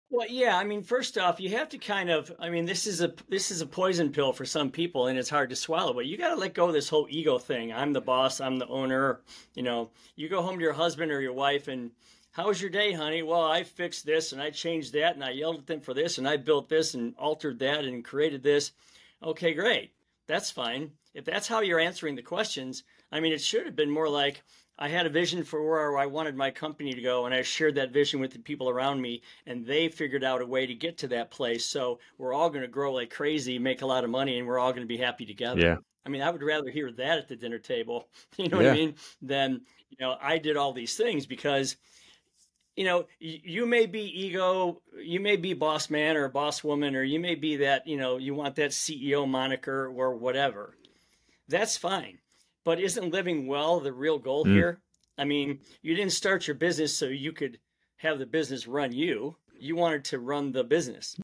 Well, 0.09 0.27
yeah. 0.29 0.57
I 0.57 0.65
mean, 0.65 0.83
first 0.83 1.17
off, 1.17 1.39
you 1.39 1.49
have 1.51 1.69
to 1.69 1.77
kind 1.77 2.09
of. 2.09 2.33
I 2.37 2.49
mean, 2.49 2.65
this 2.65 2.85
is 2.85 3.01
a 3.01 3.13
this 3.29 3.49
is 3.49 3.61
a 3.61 3.65
poison 3.65 4.11
pill 4.11 4.33
for 4.33 4.45
some 4.45 4.69
people, 4.69 5.07
and 5.07 5.17
it's 5.17 5.29
hard 5.29 5.49
to 5.51 5.55
swallow. 5.55 5.93
But 5.93 6.05
you 6.05 6.17
got 6.17 6.29
to 6.29 6.35
let 6.35 6.53
go 6.53 6.67
of 6.67 6.73
this 6.73 6.89
whole 6.89 7.07
ego 7.09 7.37
thing. 7.37 7.71
I'm 7.71 7.93
the 7.93 8.01
boss. 8.01 8.41
I'm 8.41 8.57
the 8.57 8.67
owner. 8.67 9.21
You 9.55 9.63
know, 9.63 9.91
you 10.17 10.27
go 10.27 10.41
home 10.41 10.57
to 10.57 10.63
your 10.63 10.73
husband 10.73 11.13
or 11.13 11.21
your 11.21 11.31
wife, 11.31 11.69
and 11.69 11.91
how 12.31 12.47
was 12.47 12.61
your 12.61 12.69
day, 12.69 12.91
honey? 12.91 13.23
Well, 13.23 13.43
I 13.43 13.63
fixed 13.63 14.05
this, 14.05 14.33
and 14.33 14.41
I 14.41 14.49
changed 14.49 14.91
that, 14.93 15.15
and 15.15 15.23
I 15.23 15.31
yelled 15.31 15.59
at 15.59 15.67
them 15.67 15.79
for 15.79 15.93
this, 15.93 16.17
and 16.17 16.27
I 16.27 16.35
built 16.35 16.67
this, 16.67 16.93
and 16.93 17.15
altered 17.17 17.59
that, 17.59 17.85
and 17.85 18.03
created 18.03 18.43
this. 18.43 18.73
Okay, 19.23 19.53
great. 19.53 19.91
That's 20.31 20.50
fine. 20.50 20.91
If 21.13 21.25
that's 21.25 21.50
how 21.50 21.59
you're 21.59 21.77
answering 21.77 22.15
the 22.15 22.21
questions, 22.21 22.83
I 23.11 23.19
mean, 23.19 23.33
it 23.33 23.41
should 23.41 23.65
have 23.65 23.75
been 23.75 23.91
more 23.91 24.07
like, 24.07 24.41
I 24.79 24.88
had 24.88 25.05
a 25.05 25.09
vision 25.09 25.43
for 25.43 25.61
where 25.61 25.97
I 25.97 26.05
wanted 26.05 26.38
my 26.38 26.51
company 26.51 26.93
to 26.93 27.01
go, 27.01 27.25
and 27.25 27.35
I 27.35 27.41
shared 27.41 27.75
that 27.75 27.91
vision 27.91 28.21
with 28.21 28.31
the 28.31 28.39
people 28.39 28.69
around 28.69 29.01
me, 29.01 29.23
and 29.45 29.65
they 29.65 29.89
figured 29.89 30.23
out 30.23 30.41
a 30.41 30.45
way 30.45 30.65
to 30.65 30.73
get 30.73 30.97
to 31.00 31.09
that 31.09 31.31
place. 31.31 31.65
So 31.65 32.00
we're 32.17 32.31
all 32.31 32.50
going 32.50 32.61
to 32.61 32.69
grow 32.69 32.93
like 32.93 33.09
crazy, 33.09 33.59
make 33.59 33.81
a 33.81 33.85
lot 33.85 34.05
of 34.05 34.09
money, 34.09 34.39
and 34.39 34.47
we're 34.47 34.57
all 34.57 34.71
going 34.71 34.83
to 34.83 34.88
be 34.88 34.95
happy 34.95 35.25
together. 35.25 35.59
Yeah. 35.59 35.75
I 36.05 36.09
mean, 36.09 36.21
I 36.21 36.29
would 36.29 36.43
rather 36.43 36.69
hear 36.69 36.89
that 36.93 37.17
at 37.17 37.27
the 37.27 37.35
dinner 37.35 37.59
table, 37.59 38.07
you 38.38 38.47
know 38.47 38.61
yeah. 38.61 38.67
what 38.67 38.71
I 38.71 38.75
mean, 38.75 38.95
than, 39.21 39.61
you 39.89 39.97
know, 40.00 40.15
I 40.21 40.38
did 40.38 40.55
all 40.55 40.71
these 40.71 40.95
things 40.95 41.25
because, 41.25 41.75
you 42.81 42.88
know, 42.88 43.05
you 43.19 43.67
may 43.67 43.85
be 43.85 44.01
ego, 44.25 44.81
you 44.97 45.19
may 45.19 45.35
be 45.35 45.53
boss 45.53 45.91
man 45.91 46.17
or 46.17 46.27
boss 46.29 46.63
woman, 46.63 46.95
or 46.95 47.03
you 47.03 47.19
may 47.19 47.35
be 47.35 47.57
that, 47.57 47.85
you 47.85 47.95
know, 47.95 48.17
you 48.17 48.33
want 48.33 48.55
that 48.55 48.71
CEO 48.71 49.29
moniker 49.29 49.85
or 49.85 50.15
whatever. 50.15 50.75
That's 51.47 51.77
fine. 51.77 52.17
But 52.63 52.79
isn't 52.79 53.13
living 53.13 53.45
well 53.45 53.79
the 53.81 53.93
real 53.93 54.17
goal 54.17 54.45
mm. 54.45 54.53
here? 54.53 54.81
I 55.15 55.25
mean, 55.25 55.59
you 55.83 55.93
didn't 55.93 56.13
start 56.13 56.47
your 56.47 56.55
business 56.55 56.97
so 56.97 57.05
you 57.05 57.33
could 57.33 57.59
have 57.97 58.17
the 58.17 58.25
business 58.25 58.65
run 58.65 58.91
you. 58.91 59.35
You 59.59 59.75
wanted 59.75 60.05
to 60.05 60.17
run 60.17 60.51
the 60.51 60.63
business. 60.63 61.15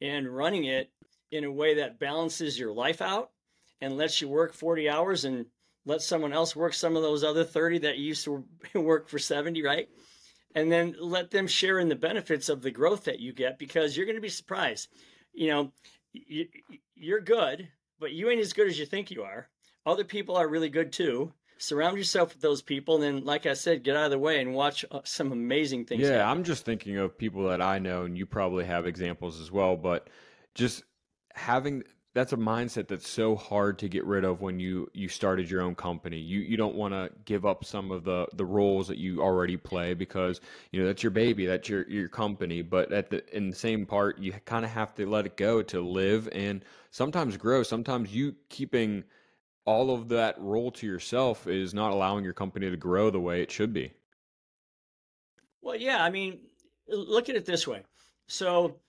And 0.00 0.28
running 0.28 0.66
it 0.66 0.88
in 1.32 1.42
a 1.42 1.50
way 1.50 1.74
that 1.74 1.98
balances 1.98 2.56
your 2.56 2.72
life 2.72 3.02
out 3.02 3.30
and 3.80 3.96
lets 3.96 4.20
you 4.20 4.28
work 4.28 4.54
40 4.54 4.88
hours 4.88 5.24
and 5.24 5.46
let 5.84 6.00
someone 6.00 6.32
else 6.32 6.54
work 6.54 6.74
some 6.74 6.94
of 6.94 7.02
those 7.02 7.24
other 7.24 7.42
30 7.42 7.78
that 7.78 7.98
you 7.98 8.04
used 8.04 8.22
to 8.22 8.44
work 8.76 9.08
for 9.08 9.18
70, 9.18 9.64
right? 9.64 9.88
And 10.54 10.70
then 10.70 10.94
let 11.00 11.30
them 11.30 11.46
share 11.46 11.78
in 11.78 11.88
the 11.88 11.96
benefits 11.96 12.48
of 12.48 12.62
the 12.62 12.70
growth 12.70 13.04
that 13.04 13.20
you 13.20 13.32
get 13.32 13.58
because 13.58 13.96
you're 13.96 14.06
going 14.06 14.16
to 14.16 14.22
be 14.22 14.28
surprised. 14.28 14.88
You 15.32 15.48
know, 15.48 15.72
you, 16.12 16.46
you're 16.94 17.20
good, 17.20 17.68
but 17.98 18.12
you 18.12 18.28
ain't 18.28 18.40
as 18.40 18.52
good 18.52 18.68
as 18.68 18.78
you 18.78 18.84
think 18.84 19.10
you 19.10 19.22
are 19.22 19.48
other 19.86 20.04
people 20.04 20.36
are 20.36 20.48
really 20.48 20.68
good 20.68 20.92
too 20.92 21.32
surround 21.58 21.96
yourself 21.96 22.34
with 22.34 22.42
those 22.42 22.62
people 22.62 22.96
and 22.96 23.02
then 23.02 23.24
like 23.24 23.46
i 23.46 23.54
said 23.54 23.84
get 23.84 23.96
out 23.96 24.06
of 24.06 24.10
the 24.10 24.18
way 24.18 24.40
and 24.40 24.52
watch 24.52 24.84
uh, 24.90 25.00
some 25.04 25.32
amazing 25.32 25.84
things 25.84 26.02
yeah 26.02 26.16
happen. 26.16 26.28
i'm 26.28 26.44
just 26.44 26.64
thinking 26.64 26.96
of 26.96 27.16
people 27.16 27.48
that 27.48 27.62
i 27.62 27.78
know 27.78 28.04
and 28.04 28.18
you 28.18 28.26
probably 28.26 28.64
have 28.64 28.86
examples 28.86 29.40
as 29.40 29.50
well 29.50 29.76
but 29.76 30.08
just 30.54 30.82
having 31.34 31.82
that's 32.14 32.32
a 32.32 32.36
mindset 32.36 32.88
that's 32.88 33.08
so 33.08 33.34
hard 33.34 33.78
to 33.78 33.88
get 33.88 34.04
rid 34.04 34.24
of 34.24 34.42
when 34.42 34.60
you 34.60 34.90
you 34.92 35.08
started 35.08 35.50
your 35.50 35.62
own 35.62 35.74
company. 35.74 36.18
You 36.18 36.40
you 36.40 36.56
don't 36.56 36.74
want 36.74 36.92
to 36.92 37.10
give 37.24 37.46
up 37.46 37.64
some 37.64 37.90
of 37.90 38.04
the 38.04 38.26
the 38.34 38.44
roles 38.44 38.88
that 38.88 38.98
you 38.98 39.22
already 39.22 39.56
play 39.56 39.94
because 39.94 40.40
you 40.72 40.80
know 40.80 40.86
that's 40.86 41.02
your 41.02 41.10
baby, 41.10 41.46
that's 41.46 41.68
your 41.68 41.88
your 41.88 42.08
company. 42.08 42.60
But 42.60 42.92
at 42.92 43.10
the 43.10 43.36
in 43.36 43.50
the 43.50 43.56
same 43.56 43.86
part, 43.86 44.18
you 44.18 44.32
kind 44.44 44.64
of 44.64 44.70
have 44.70 44.94
to 44.96 45.08
let 45.08 45.26
it 45.26 45.36
go 45.36 45.62
to 45.62 45.80
live 45.80 46.28
and 46.32 46.64
sometimes 46.90 47.36
grow. 47.36 47.62
Sometimes 47.62 48.14
you 48.14 48.34
keeping 48.50 49.04
all 49.64 49.94
of 49.94 50.08
that 50.08 50.38
role 50.38 50.70
to 50.72 50.86
yourself 50.86 51.46
is 51.46 51.72
not 51.72 51.92
allowing 51.92 52.24
your 52.24 52.32
company 52.34 52.68
to 52.68 52.76
grow 52.76 53.10
the 53.10 53.20
way 53.20 53.42
it 53.42 53.50
should 53.50 53.72
be. 53.72 53.92
Well, 55.62 55.76
yeah, 55.76 56.02
I 56.02 56.10
mean, 56.10 56.40
look 56.88 57.28
at 57.28 57.36
it 57.36 57.46
this 57.46 57.66
way. 57.66 57.84
So 58.26 58.80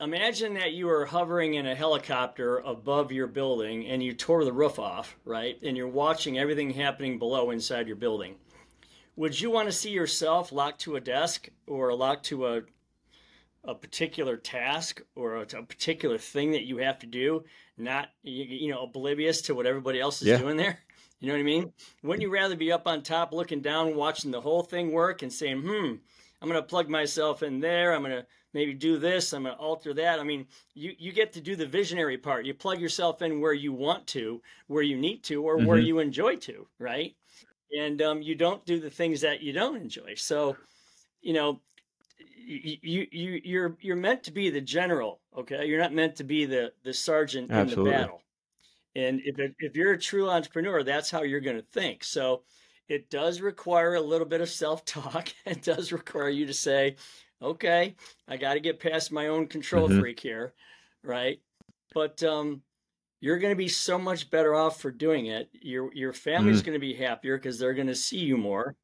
imagine 0.00 0.54
that 0.54 0.72
you 0.72 0.86
were 0.86 1.06
hovering 1.06 1.54
in 1.54 1.66
a 1.66 1.74
helicopter 1.74 2.58
above 2.58 3.12
your 3.12 3.26
building 3.26 3.86
and 3.86 4.02
you 4.02 4.12
tore 4.12 4.44
the 4.44 4.52
roof 4.52 4.78
off, 4.78 5.16
right? 5.24 5.56
And 5.62 5.76
you're 5.76 5.88
watching 5.88 6.38
everything 6.38 6.70
happening 6.70 7.18
below 7.18 7.50
inside 7.50 7.86
your 7.86 7.96
building. 7.96 8.36
Would 9.16 9.40
you 9.40 9.50
want 9.50 9.68
to 9.68 9.72
see 9.72 9.90
yourself 9.90 10.50
locked 10.50 10.80
to 10.82 10.96
a 10.96 11.00
desk 11.00 11.48
or 11.66 11.94
locked 11.94 12.26
to 12.26 12.46
a 12.46 12.62
a 13.66 13.74
particular 13.74 14.36
task 14.36 15.00
or 15.14 15.36
a, 15.36 15.40
a 15.40 15.62
particular 15.62 16.18
thing 16.18 16.52
that 16.52 16.64
you 16.64 16.76
have 16.76 16.98
to 16.98 17.06
do, 17.06 17.44
not 17.78 18.10
you, 18.22 18.44
you, 18.44 18.70
know 18.70 18.82
oblivious 18.82 19.40
to 19.40 19.54
what 19.54 19.64
everybody 19.64 19.98
else 19.98 20.20
is 20.20 20.28
yeah. 20.28 20.36
doing 20.36 20.58
there? 20.58 20.78
You 21.18 21.28
know 21.28 21.34
what 21.34 21.40
I 21.40 21.44
mean? 21.44 21.72
Wouldn't 22.02 22.20
you 22.20 22.30
rather 22.30 22.56
be 22.56 22.70
up 22.70 22.86
on 22.86 23.02
top 23.02 23.32
looking 23.32 23.62
down, 23.62 23.96
watching 23.96 24.30
the 24.30 24.42
whole 24.42 24.62
thing 24.62 24.92
work 24.92 25.22
and 25.22 25.32
saying, 25.32 25.62
"Hmm, 25.62 25.94
I'm 26.42 26.50
going 26.50 26.60
to 26.60 26.68
plug 26.68 26.90
myself 26.90 27.42
in 27.42 27.60
there. 27.60 27.94
I'm 27.94 28.02
going 28.02 28.16
to 28.16 28.26
maybe 28.54 28.72
do 28.72 28.98
this. 28.98 29.32
I'm 29.32 29.42
going 29.42 29.54
to 29.54 29.60
alter 29.60 29.92
that. 29.94 30.20
I 30.20 30.22
mean, 30.22 30.46
you, 30.74 30.94
you 30.98 31.12
get 31.12 31.32
to 31.34 31.40
do 31.40 31.56
the 31.56 31.66
visionary 31.66 32.16
part. 32.16 32.46
You 32.46 32.54
plug 32.54 32.80
yourself 32.80 33.20
in 33.20 33.40
where 33.40 33.52
you 33.52 33.72
want 33.72 34.06
to, 34.08 34.40
where 34.68 34.82
you 34.82 34.96
need 34.96 35.24
to, 35.24 35.42
or 35.42 35.58
mm-hmm. 35.58 35.66
where 35.66 35.78
you 35.78 35.98
enjoy 35.98 36.36
to, 36.36 36.66
right? 36.78 37.14
And 37.76 38.00
um, 38.00 38.22
you 38.22 38.36
don't 38.36 38.64
do 38.64 38.80
the 38.80 38.90
things 38.90 39.20
that 39.22 39.42
you 39.42 39.52
don't 39.52 39.76
enjoy. 39.76 40.14
So, 40.14 40.56
you 41.20 41.32
know, 41.32 41.60
you 42.46 43.06
you 43.10 43.40
you're 43.42 43.76
you're 43.80 43.96
meant 43.96 44.22
to 44.24 44.30
be 44.30 44.50
the 44.50 44.60
general, 44.60 45.20
okay? 45.36 45.66
You're 45.66 45.80
not 45.80 45.92
meant 45.92 46.16
to 46.16 46.24
be 46.24 46.44
the 46.44 46.72
the 46.84 46.92
sergeant 46.92 47.50
Absolutely. 47.50 47.90
in 47.92 47.98
the 47.98 48.02
battle. 48.02 48.22
And 48.96 49.20
if 49.24 49.38
it, 49.40 49.54
if 49.58 49.76
you're 49.76 49.94
a 49.94 49.98
true 49.98 50.30
entrepreneur, 50.30 50.84
that's 50.84 51.10
how 51.10 51.22
you're 51.22 51.40
going 51.40 51.56
to 51.56 51.62
think. 51.62 52.04
So, 52.04 52.42
it 52.88 53.10
does 53.10 53.40
require 53.40 53.94
a 53.94 54.00
little 54.00 54.26
bit 54.26 54.40
of 54.40 54.48
self 54.48 54.84
talk. 54.84 55.32
It 55.46 55.62
does 55.62 55.90
require 55.90 56.28
you 56.28 56.46
to 56.46 56.54
say, 56.54 56.96
okay, 57.44 57.94
I 58.28 58.36
got 58.36 58.54
to 58.54 58.60
get 58.60 58.80
past 58.80 59.12
my 59.12 59.28
own 59.28 59.46
control 59.46 59.88
mm-hmm. 59.88 60.00
freak 60.00 60.20
here, 60.20 60.54
right? 61.02 61.40
But 61.92 62.22
um, 62.22 62.62
you're 63.20 63.38
going 63.38 63.52
to 63.52 63.56
be 63.56 63.68
so 63.68 63.98
much 63.98 64.30
better 64.30 64.54
off 64.54 64.80
for 64.80 64.90
doing 64.90 65.26
it. 65.26 65.48
Your 65.52 65.92
your 65.94 66.12
family's 66.12 66.58
mm-hmm. 66.58 66.66
going 66.66 66.80
to 66.80 66.86
be 66.86 66.94
happier 66.94 67.36
because 67.36 67.58
they're 67.58 67.74
going 67.74 67.86
to 67.88 67.94
see 67.94 68.18
you 68.18 68.36
more. 68.36 68.76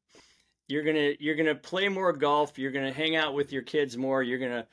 You're 0.67 0.83
gonna 0.83 1.11
you're 1.19 1.35
gonna 1.35 1.55
play 1.55 1.89
more 1.89 2.13
golf. 2.13 2.57
You're 2.57 2.71
gonna 2.71 2.93
hang 2.93 3.17
out 3.17 3.33
with 3.33 3.51
your 3.51 3.61
kids 3.61 3.97
more. 3.97 4.23
You're 4.23 4.39
gonna 4.39 4.65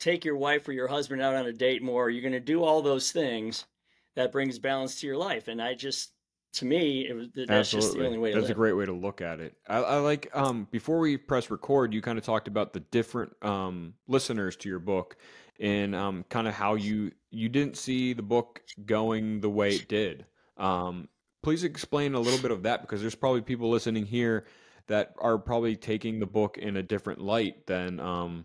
take 0.00 0.24
your 0.24 0.38
wife 0.38 0.66
or 0.66 0.72
your 0.72 0.88
husband 0.88 1.20
out 1.20 1.34
on 1.34 1.44
a 1.44 1.52
date 1.52 1.82
more. 1.82 2.08
You're 2.08 2.22
gonna 2.22 2.40
do 2.40 2.64
all 2.64 2.80
those 2.80 3.12
things 3.12 3.66
that 4.14 4.32
brings 4.32 4.58
balance 4.58 4.98
to 5.00 5.06
your 5.06 5.18
life. 5.18 5.48
And 5.48 5.60
I 5.60 5.74
just 5.74 6.12
to 6.54 6.64
me, 6.64 7.06
it 7.08 7.14
was 7.14 7.28
that's 7.34 7.50
Absolutely. 7.50 7.86
just 7.86 7.98
the 7.98 8.06
only 8.06 8.18
way. 8.18 8.32
that's 8.32 8.42
live. 8.42 8.50
a 8.50 8.54
great 8.54 8.72
way 8.72 8.86
to 8.86 8.92
look 8.92 9.20
at 9.20 9.40
it. 9.40 9.54
I, 9.68 9.78
I 9.78 9.96
like 9.98 10.30
um, 10.34 10.66
before 10.70 10.98
we 10.98 11.16
press 11.16 11.50
record, 11.50 11.92
you 11.92 12.00
kind 12.00 12.18
of 12.18 12.24
talked 12.24 12.48
about 12.48 12.72
the 12.72 12.80
different 12.80 13.32
um, 13.42 13.94
listeners 14.08 14.56
to 14.56 14.68
your 14.68 14.78
book 14.78 15.16
and 15.60 15.94
um, 15.94 16.24
kind 16.28 16.48
of 16.48 16.54
how 16.54 16.74
you 16.74 17.12
you 17.30 17.48
didn't 17.48 17.76
see 17.76 18.12
the 18.12 18.22
book 18.22 18.62
going 18.84 19.40
the 19.40 19.50
way 19.50 19.74
it 19.74 19.88
did. 19.88 20.26
Um, 20.56 21.08
please 21.42 21.64
explain 21.64 22.14
a 22.14 22.20
little 22.20 22.40
bit 22.40 22.50
of 22.50 22.62
that 22.64 22.80
because 22.80 23.00
there's 23.00 23.14
probably 23.14 23.42
people 23.42 23.70
listening 23.70 24.06
here 24.06 24.46
that 24.88 25.14
are 25.18 25.38
probably 25.38 25.76
taking 25.76 26.18
the 26.18 26.26
book 26.26 26.58
in 26.58 26.76
a 26.76 26.82
different 26.82 27.20
light 27.20 27.66
than 27.66 28.00
um, 28.00 28.44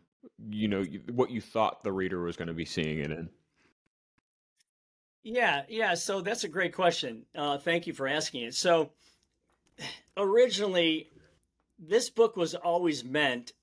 you 0.49 0.67
know 0.67 0.83
what 1.11 1.31
you 1.31 1.41
thought 1.41 1.83
the 1.83 1.91
reader 1.91 2.21
was 2.21 2.35
going 2.35 2.47
to 2.47 2.53
be 2.53 2.65
seeing 2.65 2.99
it 2.99 3.11
in. 3.11 3.29
Yeah, 5.23 5.63
yeah. 5.69 5.93
So 5.93 6.21
that's 6.21 6.43
a 6.43 6.49
great 6.49 6.73
question. 6.73 7.23
Uh, 7.35 7.57
thank 7.57 7.87
you 7.87 7.93
for 7.93 8.07
asking 8.07 8.43
it. 8.43 8.55
So 8.55 8.91
originally, 10.17 11.09
this 11.79 12.09
book 12.09 12.35
was 12.35 12.55
always 12.55 13.03
meant 13.03 13.53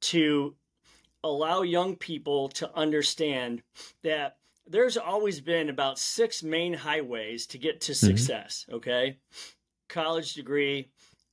to 0.00 0.54
allow 1.22 1.62
young 1.62 1.96
people 1.96 2.48
to 2.48 2.74
understand 2.74 3.62
that 4.02 4.36
there's 4.66 4.96
always 4.96 5.40
been 5.40 5.68
about 5.68 5.98
six 5.98 6.42
main 6.42 6.72
highways 6.72 7.46
to 7.48 7.58
get 7.58 7.82
to 7.82 7.92
mm-hmm. 7.92 8.06
success. 8.06 8.64
Mm-hmm. 8.68 8.76
Okay, 8.76 9.18
college 9.88 10.34
degree, 10.34 10.88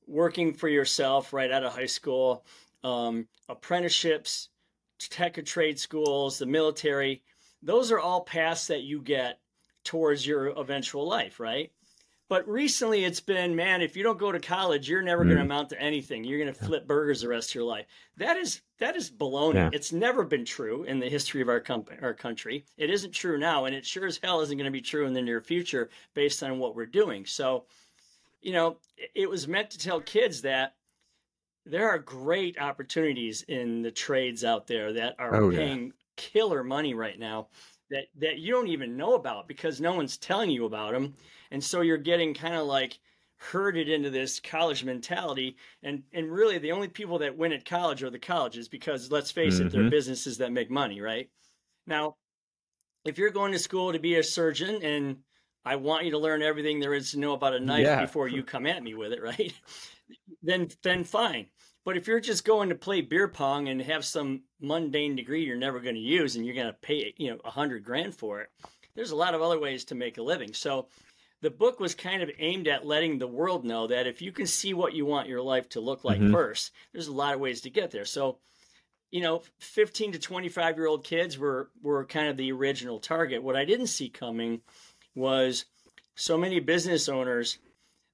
working 0.06 0.52
for 0.52 0.68
yourself 0.68 1.32
right 1.32 1.50
out 1.50 1.64
of 1.64 1.72
high 1.72 1.86
school, 1.86 2.44
um, 2.82 3.28
apprenticeships, 3.48 4.48
tech 4.98 5.38
or 5.38 5.42
trade 5.42 5.78
schools, 5.78 6.38
the 6.38 6.46
military. 6.46 7.22
Those 7.62 7.90
are 7.92 8.00
all 8.00 8.22
paths 8.22 8.66
that 8.68 8.82
you 8.82 9.00
get 9.00 9.38
towards 9.88 10.26
your 10.26 10.48
eventual 10.48 11.08
life, 11.08 11.40
right? 11.40 11.72
But 12.28 12.46
recently 12.46 13.06
it's 13.06 13.20
been, 13.20 13.56
man, 13.56 13.80
if 13.80 13.96
you 13.96 14.02
don't 14.02 14.18
go 14.18 14.30
to 14.30 14.38
college, 14.38 14.86
you're 14.86 15.00
never 15.00 15.24
mm. 15.24 15.28
going 15.28 15.38
to 15.38 15.44
amount 15.44 15.70
to 15.70 15.80
anything. 15.80 16.24
You're 16.24 16.38
going 16.38 16.52
to 16.52 16.64
flip 16.66 16.86
burgers 16.86 17.22
the 17.22 17.28
rest 17.28 17.50
of 17.50 17.54
your 17.54 17.64
life. 17.64 17.86
That 18.18 18.36
is 18.36 18.60
that 18.80 18.96
is 18.96 19.10
baloney. 19.10 19.54
Yeah. 19.54 19.70
It's 19.72 19.90
never 19.90 20.24
been 20.24 20.44
true 20.44 20.84
in 20.84 21.00
the 21.00 21.08
history 21.08 21.40
of 21.40 21.48
our 21.48 21.58
company, 21.58 21.96
our 22.02 22.12
country. 22.12 22.66
It 22.76 22.90
isn't 22.90 23.12
true 23.12 23.38
now, 23.38 23.64
and 23.64 23.74
it 23.74 23.86
sure 23.86 24.06
as 24.06 24.20
hell 24.22 24.42
isn't 24.42 24.58
going 24.58 24.66
to 24.66 24.70
be 24.70 24.82
true 24.82 25.06
in 25.06 25.14
the 25.14 25.22
near 25.22 25.40
future 25.40 25.88
based 26.12 26.42
on 26.42 26.58
what 26.58 26.76
we're 26.76 26.84
doing. 26.84 27.24
So, 27.24 27.64
you 28.42 28.52
know, 28.52 28.76
it 29.14 29.30
was 29.30 29.48
meant 29.48 29.70
to 29.70 29.78
tell 29.78 30.02
kids 30.02 30.42
that 30.42 30.74
there 31.64 31.88
are 31.88 31.98
great 31.98 32.60
opportunities 32.60 33.40
in 33.48 33.80
the 33.80 33.90
trades 33.90 34.44
out 34.44 34.66
there 34.66 34.92
that 34.92 35.14
are 35.18 35.34
oh, 35.34 35.50
paying 35.50 35.86
yeah. 35.86 35.92
killer 36.16 36.62
money 36.62 36.92
right 36.92 37.18
now 37.18 37.48
that 37.90 38.04
that 38.18 38.38
you 38.38 38.52
don't 38.52 38.68
even 38.68 38.96
know 38.96 39.14
about 39.14 39.48
because 39.48 39.80
no 39.80 39.94
one's 39.94 40.16
telling 40.16 40.50
you 40.50 40.64
about 40.64 40.92
them 40.92 41.14
and 41.50 41.62
so 41.62 41.80
you're 41.80 41.96
getting 41.96 42.34
kind 42.34 42.54
of 42.54 42.66
like 42.66 42.98
herded 43.36 43.88
into 43.88 44.10
this 44.10 44.40
college 44.40 44.84
mentality 44.84 45.56
and 45.82 46.02
and 46.12 46.30
really 46.30 46.58
the 46.58 46.72
only 46.72 46.88
people 46.88 47.18
that 47.18 47.36
win 47.36 47.52
at 47.52 47.64
college 47.64 48.02
are 48.02 48.10
the 48.10 48.18
colleges 48.18 48.68
because 48.68 49.10
let's 49.12 49.30
face 49.30 49.56
mm-hmm. 49.56 49.66
it 49.66 49.72
they're 49.72 49.82
mm-hmm. 49.82 49.90
businesses 49.90 50.38
that 50.38 50.52
make 50.52 50.70
money 50.70 51.00
right 51.00 51.30
now 51.86 52.16
if 53.04 53.16
you're 53.16 53.30
going 53.30 53.52
to 53.52 53.58
school 53.58 53.92
to 53.92 53.98
be 54.00 54.16
a 54.16 54.22
surgeon 54.22 54.82
and 54.82 55.16
i 55.64 55.76
want 55.76 56.04
you 56.04 56.10
to 56.10 56.18
learn 56.18 56.42
everything 56.42 56.80
there 56.80 56.94
is 56.94 57.12
to 57.12 57.18
know 57.18 57.32
about 57.32 57.54
a 57.54 57.60
knife 57.60 57.84
yeah. 57.84 58.00
before 58.00 58.26
you 58.26 58.42
come 58.42 58.66
at 58.66 58.82
me 58.82 58.94
with 58.94 59.12
it 59.12 59.22
right 59.22 59.54
then 60.42 60.68
then 60.82 61.04
fine 61.04 61.46
but 61.88 61.96
if 61.96 62.06
you're 62.06 62.20
just 62.20 62.44
going 62.44 62.68
to 62.68 62.74
play 62.74 63.00
beer 63.00 63.26
pong 63.26 63.70
and 63.70 63.80
have 63.80 64.04
some 64.04 64.42
mundane 64.60 65.16
degree 65.16 65.42
you're 65.42 65.56
never 65.56 65.80
going 65.80 65.94
to 65.94 66.00
use 66.02 66.36
and 66.36 66.44
you're 66.44 66.54
going 66.54 66.66
to 66.66 66.74
pay, 66.74 67.14
you 67.16 67.30
know, 67.30 67.38
a 67.46 67.50
hundred 67.50 67.82
grand 67.82 68.14
for 68.14 68.42
it, 68.42 68.50
there's 68.94 69.10
a 69.10 69.16
lot 69.16 69.34
of 69.34 69.40
other 69.40 69.58
ways 69.58 69.86
to 69.86 69.94
make 69.94 70.18
a 70.18 70.22
living. 70.22 70.52
So 70.52 70.88
the 71.40 71.48
book 71.48 71.80
was 71.80 71.94
kind 71.94 72.22
of 72.22 72.30
aimed 72.38 72.68
at 72.68 72.84
letting 72.84 73.16
the 73.16 73.26
world 73.26 73.64
know 73.64 73.86
that 73.86 74.06
if 74.06 74.20
you 74.20 74.32
can 74.32 74.46
see 74.46 74.74
what 74.74 74.92
you 74.92 75.06
want 75.06 75.30
your 75.30 75.40
life 75.40 75.66
to 75.70 75.80
look 75.80 76.04
like 76.04 76.20
mm-hmm. 76.20 76.30
first, 76.30 76.72
there's 76.92 77.06
a 77.06 77.12
lot 77.14 77.32
of 77.32 77.40
ways 77.40 77.62
to 77.62 77.70
get 77.70 77.90
there. 77.90 78.04
So, 78.04 78.36
you 79.10 79.22
know, 79.22 79.42
15 79.60 80.12
to 80.12 80.18
25 80.18 80.76
year 80.76 80.88
old 80.88 81.04
kids 81.04 81.38
were 81.38 81.70
were 81.80 82.04
kind 82.04 82.28
of 82.28 82.36
the 82.36 82.52
original 82.52 82.98
target. 82.98 83.42
What 83.42 83.56
I 83.56 83.64
didn't 83.64 83.86
see 83.86 84.10
coming 84.10 84.60
was 85.14 85.64
so 86.16 86.36
many 86.36 86.60
business 86.60 87.08
owners 87.08 87.56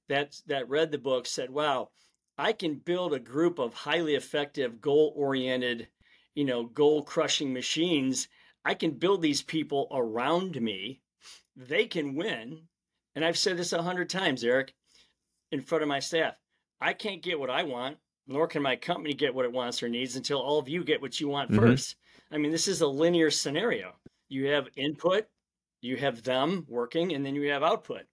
that 0.07 0.39
that 0.47 0.69
read 0.69 0.91
the 0.91 0.97
book 0.97 1.27
said, 1.27 1.49
"Wow, 1.49 1.89
I 2.37 2.53
can 2.53 2.75
build 2.75 3.13
a 3.13 3.19
group 3.19 3.59
of 3.59 3.73
highly 3.73 4.15
effective, 4.15 4.81
goal 4.81 5.13
oriented, 5.15 5.87
you 6.33 6.43
know, 6.43 6.65
goal 6.65 7.03
crushing 7.03 7.53
machines. 7.53 8.27
I 8.65 8.73
can 8.73 8.91
build 8.91 9.21
these 9.21 9.41
people 9.41 9.87
around 9.91 10.59
me. 10.61 11.01
They 11.55 11.85
can 11.85 12.15
win. 12.15 12.67
And 13.15 13.23
I've 13.23 13.37
said 13.37 13.57
this 13.57 13.71
a 13.71 13.81
hundred 13.81 14.09
times, 14.09 14.43
Eric, 14.43 14.73
in 15.51 15.61
front 15.61 15.81
of 15.83 15.87
my 15.87 15.99
staff. 15.99 16.35
I 16.81 16.93
can't 16.93 17.23
get 17.23 17.39
what 17.39 17.49
I 17.49 17.63
want, 17.63 17.97
nor 18.27 18.47
can 18.47 18.61
my 18.61 18.75
company 18.75 19.13
get 19.13 19.33
what 19.33 19.45
it 19.45 19.53
wants 19.53 19.81
or 19.81 19.87
needs 19.87 20.17
until 20.17 20.41
all 20.41 20.59
of 20.59 20.67
you 20.67 20.83
get 20.83 21.01
what 21.01 21.19
you 21.19 21.29
want 21.29 21.51
mm-hmm. 21.51 21.59
first. 21.59 21.95
I 22.31 22.37
mean, 22.37 22.51
this 22.51 22.67
is 22.67 22.81
a 22.81 22.87
linear 22.87 23.31
scenario. 23.31 23.93
You 24.27 24.47
have 24.47 24.67
input, 24.75 25.27
you 25.81 25.95
have 25.95 26.23
them 26.23 26.65
working, 26.67 27.13
and 27.13 27.25
then 27.25 27.35
you 27.35 27.51
have 27.51 27.63
output 27.63 28.05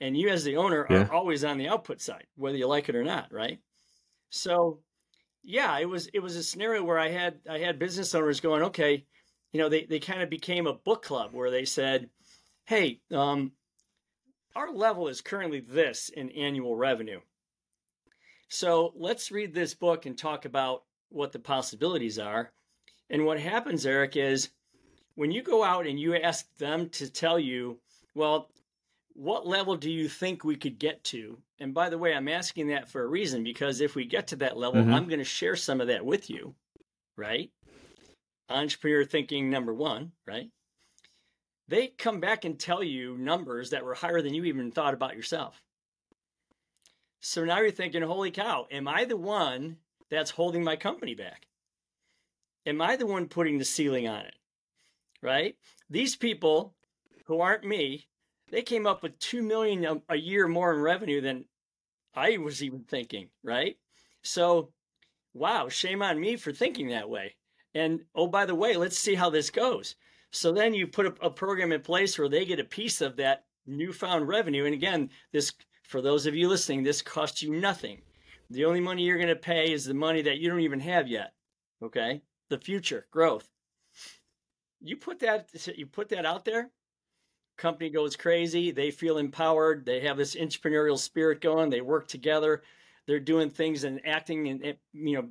and 0.00 0.16
you 0.16 0.28
as 0.28 0.44
the 0.44 0.56
owner 0.56 0.86
yeah. 0.90 1.04
are 1.04 1.12
always 1.12 1.44
on 1.44 1.58
the 1.58 1.68
output 1.68 2.00
side 2.00 2.26
whether 2.36 2.56
you 2.56 2.66
like 2.66 2.88
it 2.88 2.96
or 2.96 3.04
not 3.04 3.32
right 3.32 3.58
so 4.30 4.80
yeah 5.42 5.78
it 5.78 5.88
was 5.88 6.08
it 6.08 6.20
was 6.20 6.36
a 6.36 6.42
scenario 6.42 6.82
where 6.82 6.98
i 6.98 7.08
had 7.08 7.38
i 7.48 7.58
had 7.58 7.78
business 7.78 8.14
owners 8.14 8.40
going 8.40 8.62
okay 8.62 9.04
you 9.52 9.60
know 9.60 9.68
they, 9.68 9.84
they 9.84 10.00
kind 10.00 10.22
of 10.22 10.30
became 10.30 10.66
a 10.66 10.72
book 10.72 11.02
club 11.02 11.30
where 11.32 11.50
they 11.50 11.64
said 11.64 12.08
hey 12.66 13.00
um, 13.12 13.52
our 14.56 14.70
level 14.70 15.08
is 15.08 15.20
currently 15.20 15.60
this 15.60 16.10
in 16.10 16.30
annual 16.30 16.76
revenue. 16.76 17.20
So 18.48 18.92
let's 18.96 19.32
read 19.32 19.52
this 19.52 19.74
book 19.74 20.06
and 20.06 20.16
talk 20.16 20.44
about 20.44 20.84
what 21.08 21.32
the 21.32 21.38
possibilities 21.38 22.18
are. 22.18 22.52
And 23.10 23.24
what 23.24 23.40
happens, 23.40 23.84
Eric, 23.84 24.16
is 24.16 24.50
when 25.16 25.32
you 25.32 25.42
go 25.42 25.64
out 25.64 25.86
and 25.86 25.98
you 25.98 26.14
ask 26.14 26.46
them 26.56 26.88
to 26.90 27.10
tell 27.10 27.38
you, 27.38 27.78
well, 28.14 28.48
what 29.14 29.46
level 29.46 29.76
do 29.76 29.90
you 29.90 30.08
think 30.08 30.44
we 30.44 30.56
could 30.56 30.78
get 30.78 31.02
to? 31.04 31.38
And 31.60 31.72
by 31.72 31.88
the 31.88 31.98
way, 31.98 32.14
I'm 32.14 32.28
asking 32.28 32.68
that 32.68 32.88
for 32.88 33.02
a 33.02 33.08
reason 33.08 33.44
because 33.44 33.80
if 33.80 33.94
we 33.94 34.04
get 34.04 34.26
to 34.28 34.36
that 34.36 34.56
level, 34.56 34.82
mm-hmm. 34.82 34.92
I'm 34.92 35.08
going 35.08 35.20
to 35.20 35.24
share 35.24 35.56
some 35.56 35.80
of 35.80 35.86
that 35.86 36.04
with 36.04 36.28
you, 36.28 36.54
right? 37.16 37.50
Entrepreneur 38.50 39.04
thinking 39.04 39.50
number 39.50 39.72
one, 39.72 40.12
right? 40.26 40.50
They 41.68 41.88
come 41.88 42.20
back 42.20 42.44
and 42.44 42.58
tell 42.58 42.82
you 42.82 43.16
numbers 43.16 43.70
that 43.70 43.84
were 43.84 43.94
higher 43.94 44.20
than 44.20 44.34
you 44.34 44.44
even 44.44 44.70
thought 44.70 44.94
about 44.94 45.16
yourself. 45.16 45.62
So 47.20 47.44
now 47.44 47.60
you're 47.60 47.70
thinking, 47.70 48.02
holy 48.02 48.32
cow, 48.32 48.66
am 48.70 48.86
I 48.86 49.06
the 49.06 49.16
one 49.16 49.78
that's 50.10 50.30
holding 50.30 50.62
my 50.62 50.76
company 50.76 51.14
back? 51.14 51.46
Am 52.66 52.82
I 52.82 52.96
the 52.96 53.06
one 53.06 53.28
putting 53.28 53.58
the 53.58 53.64
ceiling 53.64 54.08
on 54.08 54.26
it? 54.26 54.34
Right? 55.22 55.56
These 55.88 56.16
people 56.16 56.74
who 57.26 57.40
aren't 57.40 57.64
me 57.64 58.08
they 58.50 58.62
came 58.62 58.86
up 58.86 59.02
with 59.02 59.18
2 59.18 59.42
million 59.42 59.84
a, 59.84 60.14
a 60.14 60.16
year 60.16 60.46
more 60.46 60.72
in 60.72 60.80
revenue 60.80 61.20
than 61.20 61.44
I 62.14 62.36
was 62.38 62.62
even 62.62 62.80
thinking, 62.80 63.28
right? 63.42 63.76
So, 64.22 64.72
wow, 65.32 65.68
shame 65.68 66.02
on 66.02 66.20
me 66.20 66.36
for 66.36 66.52
thinking 66.52 66.88
that 66.88 67.10
way. 67.10 67.36
And 67.74 68.00
oh, 68.14 68.28
by 68.28 68.46
the 68.46 68.54
way, 68.54 68.76
let's 68.76 68.98
see 68.98 69.14
how 69.14 69.30
this 69.30 69.50
goes. 69.50 69.96
So 70.30 70.52
then 70.52 70.74
you 70.74 70.86
put 70.86 71.06
a, 71.06 71.26
a, 71.26 71.30
program 71.30 71.72
in 71.72 71.80
place 71.80 72.18
where 72.18 72.28
they 72.28 72.44
get 72.44 72.60
a 72.60 72.64
piece 72.64 73.00
of 73.00 73.16
that 73.16 73.44
newfound 73.66 74.28
revenue. 74.28 74.64
And 74.64 74.74
again, 74.74 75.10
this 75.32 75.52
for 75.82 76.00
those 76.00 76.26
of 76.26 76.34
you 76.34 76.48
listening, 76.48 76.82
this 76.82 77.02
costs 77.02 77.42
you 77.42 77.54
nothing. 77.54 78.00
The 78.50 78.64
only 78.64 78.80
money 78.80 79.02
you're 79.02 79.18
going 79.18 79.28
to 79.28 79.36
pay 79.36 79.72
is 79.72 79.84
the 79.84 79.94
money 79.94 80.22
that 80.22 80.38
you 80.38 80.48
don't 80.48 80.60
even 80.60 80.80
have 80.80 81.08
yet. 81.08 81.34
Okay, 81.82 82.22
the 82.48 82.58
future 82.58 83.06
growth. 83.10 83.48
You 84.80 84.96
put 84.96 85.20
that 85.20 85.48
you 85.76 85.86
put 85.86 86.08
that 86.10 86.26
out 86.26 86.44
there, 86.44 86.70
company 87.56 87.90
goes 87.90 88.16
crazy. 88.16 88.70
They 88.70 88.90
feel 88.90 89.18
empowered. 89.18 89.84
They 89.84 90.00
have 90.00 90.16
this 90.16 90.34
entrepreneurial 90.34 90.98
spirit 90.98 91.40
going. 91.40 91.70
They 91.70 91.80
work 91.80 92.08
together. 92.08 92.62
They're 93.06 93.20
doing 93.20 93.50
things 93.50 93.84
and 93.84 94.00
acting 94.06 94.48
and 94.48 94.76
you 94.92 95.16
know 95.16 95.28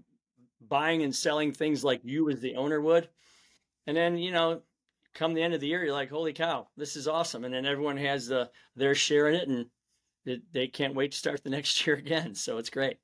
buying 0.62 1.04
and 1.04 1.16
selling 1.16 1.52
things 1.52 1.84
like 1.84 2.02
you 2.04 2.30
as 2.30 2.40
the 2.40 2.56
owner 2.56 2.80
would. 2.80 3.10
And 3.88 3.98
then 3.98 4.18
you 4.18 4.32
know, 4.32 4.62
come 5.14 5.34
the 5.34 5.42
end 5.42 5.54
of 5.54 5.62
the 5.62 5.68
year, 5.68 5.84
you're 5.84 5.94
like, 5.94 6.10
holy 6.10 6.34
cow, 6.34 6.68
this 6.78 6.96
is 6.96 7.08
awesome. 7.08 7.44
And 7.46 7.54
then 7.54 7.66
everyone 7.66 7.98
has 7.98 8.28
the 8.28 8.50
their 8.76 8.96
share 8.96 9.28
in 9.30 9.36
it, 9.36 9.48
and 9.48 9.66
it, 10.26 10.42
they 10.54 10.68
can't 10.68 10.96
wait 10.96 11.12
to 11.12 11.18
start 11.18 11.44
the 11.44 11.50
next 11.52 11.86
year 11.86 11.96
again. 11.96 12.36
So 12.36 12.58
it's 12.58 12.70
great. 12.70 12.98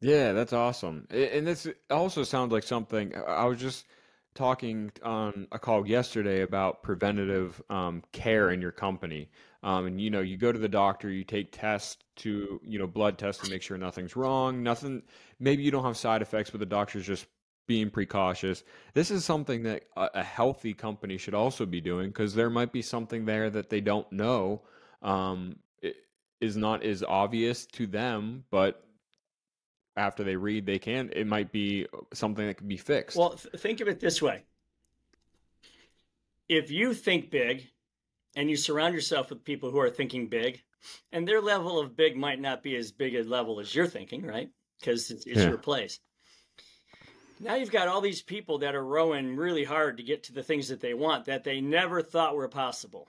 Yeah, 0.00 0.32
that's 0.32 0.52
awesome. 0.52 1.06
And 1.10 1.46
this 1.46 1.66
also 1.90 2.24
sounds 2.24 2.52
like 2.52 2.62
something 2.62 3.14
I 3.26 3.44
was 3.46 3.58
just 3.58 3.86
talking 4.34 4.90
on 5.02 5.46
a 5.52 5.58
call 5.58 5.86
yesterday 5.86 6.42
about 6.42 6.82
preventative 6.82 7.62
um, 7.70 8.02
care 8.12 8.50
in 8.50 8.60
your 8.60 8.72
company. 8.72 9.30
Um, 9.62 9.86
and 9.86 10.00
you 10.00 10.10
know, 10.10 10.20
you 10.20 10.36
go 10.36 10.52
to 10.52 10.58
the 10.58 10.68
doctor, 10.68 11.08
you 11.08 11.24
take 11.24 11.50
tests 11.52 11.96
to, 12.16 12.60
you 12.64 12.78
know, 12.78 12.86
blood 12.86 13.16
tests 13.18 13.42
to 13.44 13.50
make 13.50 13.62
sure 13.62 13.78
nothing's 13.78 14.16
wrong. 14.16 14.62
Nothing. 14.62 15.02
Maybe 15.40 15.62
you 15.62 15.70
don't 15.70 15.84
have 15.84 15.96
side 15.96 16.22
effects, 16.22 16.50
but 16.50 16.60
the 16.60 16.66
doctor's 16.66 17.06
just 17.06 17.26
being 17.66 17.88
precautious. 17.88 18.62
This 18.92 19.10
is 19.10 19.24
something 19.24 19.62
that 19.62 19.84
a, 19.96 20.10
a 20.14 20.22
healthy 20.22 20.74
company 20.74 21.16
should 21.16 21.34
also 21.34 21.64
be 21.64 21.80
doing 21.80 22.08
because 22.08 22.34
there 22.34 22.50
might 22.50 22.72
be 22.72 22.82
something 22.82 23.24
there 23.24 23.48
that 23.50 23.70
they 23.70 23.80
don't 23.80 24.10
know. 24.12 24.62
Um, 25.02 25.56
is 26.40 26.56
not 26.56 26.84
as 26.84 27.02
obvious 27.02 27.66
to 27.66 27.86
them, 27.86 28.44
but 28.50 28.83
after 29.96 30.24
they 30.24 30.36
read 30.36 30.66
they 30.66 30.78
can 30.78 31.10
it 31.14 31.26
might 31.26 31.52
be 31.52 31.86
something 32.12 32.46
that 32.46 32.56
can 32.56 32.68
be 32.68 32.76
fixed 32.76 33.16
well 33.16 33.30
th- 33.30 33.54
think 33.60 33.80
of 33.80 33.88
it 33.88 34.00
this 34.00 34.20
way 34.20 34.42
if 36.48 36.70
you 36.70 36.92
think 36.92 37.30
big 37.30 37.68
and 38.36 38.50
you 38.50 38.56
surround 38.56 38.94
yourself 38.94 39.30
with 39.30 39.44
people 39.44 39.70
who 39.70 39.78
are 39.78 39.90
thinking 39.90 40.26
big 40.28 40.62
and 41.12 41.26
their 41.26 41.40
level 41.40 41.78
of 41.78 41.96
big 41.96 42.16
might 42.16 42.40
not 42.40 42.62
be 42.62 42.76
as 42.76 42.92
big 42.92 43.14
a 43.14 43.22
level 43.22 43.60
as 43.60 43.74
you're 43.74 43.86
thinking 43.86 44.24
right 44.24 44.50
because 44.80 45.10
it's, 45.10 45.26
it's 45.26 45.40
yeah. 45.40 45.48
your 45.48 45.58
place 45.58 46.00
now 47.40 47.54
you've 47.54 47.70
got 47.70 47.88
all 47.88 48.00
these 48.00 48.22
people 48.22 48.58
that 48.58 48.74
are 48.74 48.84
rowing 48.84 49.36
really 49.36 49.64
hard 49.64 49.96
to 49.96 50.02
get 50.02 50.24
to 50.24 50.32
the 50.32 50.42
things 50.42 50.68
that 50.68 50.80
they 50.80 50.94
want 50.94 51.24
that 51.26 51.44
they 51.44 51.60
never 51.60 52.02
thought 52.02 52.36
were 52.36 52.48
possible 52.48 53.08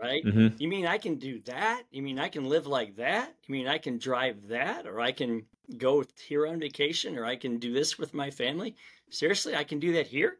right? 0.00 0.24
Mm-hmm. 0.24 0.56
You 0.58 0.68
mean 0.68 0.86
I 0.86 0.98
can 0.98 1.16
do 1.16 1.40
that? 1.46 1.82
You 1.90 2.02
mean 2.02 2.18
I 2.18 2.28
can 2.28 2.48
live 2.48 2.66
like 2.66 2.96
that? 2.96 3.34
You 3.46 3.52
mean 3.52 3.68
I 3.68 3.78
can 3.78 3.98
drive 3.98 4.48
that? 4.48 4.86
Or 4.86 5.00
I 5.00 5.12
can 5.12 5.44
go 5.78 6.04
here 6.26 6.46
on 6.46 6.60
vacation? 6.60 7.18
Or 7.18 7.24
I 7.24 7.36
can 7.36 7.58
do 7.58 7.72
this 7.72 7.98
with 7.98 8.14
my 8.14 8.30
family? 8.30 8.76
Seriously, 9.10 9.54
I 9.54 9.64
can 9.64 9.78
do 9.78 9.92
that 9.94 10.06
here? 10.06 10.38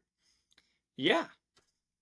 Yeah. 0.96 1.26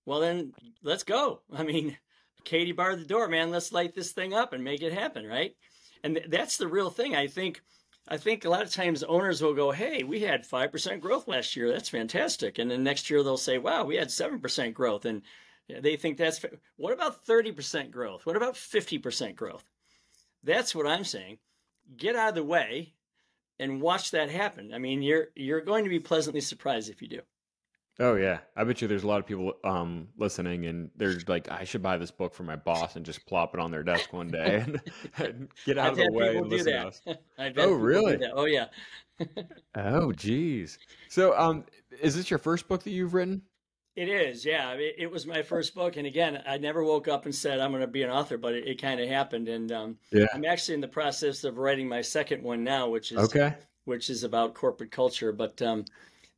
Well, 0.06 0.20
then 0.20 0.52
let's 0.82 1.04
go. 1.04 1.40
I 1.56 1.62
mean, 1.62 1.96
Katie 2.44 2.72
barred 2.72 3.00
the 3.00 3.04
door, 3.04 3.28
man. 3.28 3.50
Let's 3.50 3.72
light 3.72 3.94
this 3.94 4.12
thing 4.12 4.34
up 4.34 4.52
and 4.52 4.64
make 4.64 4.82
it 4.82 4.92
happen, 4.92 5.26
right? 5.26 5.54
And 6.02 6.16
th- 6.16 6.28
that's 6.30 6.56
the 6.56 6.68
real 6.68 6.90
thing. 6.90 7.14
I 7.14 7.26
think. 7.26 7.62
I 8.08 8.16
think 8.16 8.44
a 8.44 8.50
lot 8.50 8.62
of 8.62 8.72
times 8.72 9.04
owners 9.04 9.42
will 9.42 9.54
go, 9.54 9.70
"Hey, 9.70 10.02
we 10.02 10.20
had 10.20 10.46
five 10.46 10.72
percent 10.72 11.00
growth 11.00 11.28
last 11.28 11.54
year. 11.54 11.70
That's 11.70 11.90
fantastic." 11.90 12.58
And 12.58 12.70
then 12.70 12.82
next 12.82 13.10
year 13.10 13.22
they'll 13.22 13.36
say, 13.36 13.58
"Wow, 13.58 13.84
we 13.84 13.96
had 13.96 14.10
seven 14.10 14.40
percent 14.40 14.74
growth." 14.74 15.04
And 15.04 15.22
they 15.78 15.96
think 15.96 16.16
that's 16.16 16.44
what 16.76 16.92
about 16.92 17.24
30% 17.24 17.90
growth? 17.90 18.26
What 18.26 18.36
about 18.36 18.54
50% 18.54 19.36
growth? 19.36 19.64
That's 20.42 20.74
what 20.74 20.86
I'm 20.86 21.04
saying. 21.04 21.38
Get 21.96 22.16
out 22.16 22.30
of 22.30 22.34
the 22.36 22.44
way 22.44 22.94
and 23.60 23.80
watch 23.80 24.10
that 24.10 24.30
happen. 24.30 24.72
I 24.74 24.78
mean, 24.78 25.02
you're 25.02 25.28
you're 25.36 25.60
going 25.60 25.84
to 25.84 25.90
be 25.90 26.00
pleasantly 26.00 26.40
surprised 26.40 26.90
if 26.90 27.00
you 27.00 27.08
do. 27.08 27.20
Oh 28.00 28.14
yeah, 28.14 28.38
I 28.56 28.64
bet 28.64 28.80
you 28.80 28.88
there's 28.88 29.02
a 29.02 29.06
lot 29.06 29.20
of 29.20 29.26
people 29.26 29.52
um, 29.62 30.08
listening, 30.16 30.64
and 30.64 30.90
they're 30.96 31.18
like, 31.28 31.50
"I 31.50 31.64
should 31.64 31.82
buy 31.82 31.98
this 31.98 32.10
book 32.10 32.34
for 32.34 32.44
my 32.44 32.56
boss 32.56 32.96
and 32.96 33.04
just 33.04 33.26
plop 33.26 33.52
it 33.52 33.60
on 33.60 33.70
their 33.70 33.82
desk 33.82 34.12
one 34.12 34.28
day 34.28 34.64
and, 34.66 34.80
and 35.18 35.48
get 35.66 35.76
out 35.76 35.88
I've 35.88 35.92
of 35.92 35.98
the 35.98 36.12
way 36.12 36.36
and 36.38 36.48
listen 36.48 36.72
to 36.72 36.86
us." 36.86 37.02
oh 37.58 37.72
really? 37.72 38.18
Oh 38.32 38.46
yeah. 38.46 38.66
oh 39.74 40.12
geez. 40.12 40.78
So, 41.10 41.38
um, 41.38 41.66
is 42.00 42.16
this 42.16 42.30
your 42.30 42.38
first 42.38 42.68
book 42.68 42.82
that 42.84 42.90
you've 42.90 43.12
written? 43.12 43.42
It 43.96 44.08
is, 44.08 44.44
yeah. 44.44 44.72
It, 44.74 44.94
it, 44.98 45.10
was 45.10 45.26
my 45.26 45.42
first 45.42 45.74
book, 45.74 45.96
and 45.96 46.06
again, 46.06 46.40
I 46.46 46.58
never 46.58 46.84
woke 46.84 47.08
up 47.08 47.24
and 47.24 47.34
said 47.34 47.58
I'm 47.58 47.72
going 47.72 47.80
to 47.80 47.88
be 47.88 48.02
an 48.02 48.10
author, 48.10 48.38
but 48.38 48.54
it, 48.54 48.66
it 48.66 48.80
kind 48.80 49.00
of 49.00 49.08
happened. 49.08 49.48
And 49.48 49.72
um, 49.72 49.98
yeah. 50.12 50.26
I'm 50.32 50.44
actually 50.44 50.74
in 50.74 50.80
the 50.80 50.88
process 50.88 51.42
of 51.42 51.58
writing 51.58 51.88
my 51.88 52.00
second 52.00 52.42
one 52.42 52.62
now, 52.62 52.88
which 52.88 53.10
is 53.10 53.18
okay. 53.18 53.56
which 53.86 54.08
is 54.08 54.22
about 54.22 54.54
corporate 54.54 54.92
culture. 54.92 55.32
But 55.32 55.60
um, 55.60 55.84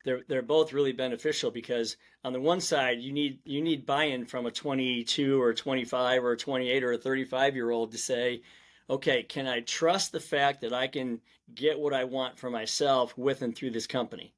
they're 0.03 0.21
they're 0.27 0.41
both 0.41 0.73
really 0.73 0.93
beneficial 0.93 1.51
because 1.51 1.95
on 2.23 2.33
the 2.33 2.41
one 2.41 2.59
side, 2.59 3.01
you 3.01 3.13
need 3.13 3.39
you 3.45 3.61
need 3.61 3.85
buy-in 3.85 4.25
from 4.25 4.47
a 4.47 4.51
22 4.51 5.41
or 5.41 5.53
25 5.53 6.23
or 6.23 6.35
28 6.35 6.83
or 6.83 6.93
a 6.93 6.97
35 6.97 7.55
year 7.55 7.69
old 7.69 7.91
to 7.91 7.97
say, 7.99 8.41
okay, 8.89 9.23
can 9.23 9.47
I 9.47 9.61
trust 9.61 10.11
the 10.11 10.19
fact 10.19 10.61
that 10.61 10.73
I 10.73 10.87
can 10.87 11.21
get 11.53 11.79
what 11.79 11.93
I 11.93 12.03
want 12.03 12.39
for 12.39 12.49
myself 12.49 13.17
with 13.17 13.43
and 13.43 13.55
through 13.55 13.71
this 13.71 13.87
company? 13.87 14.33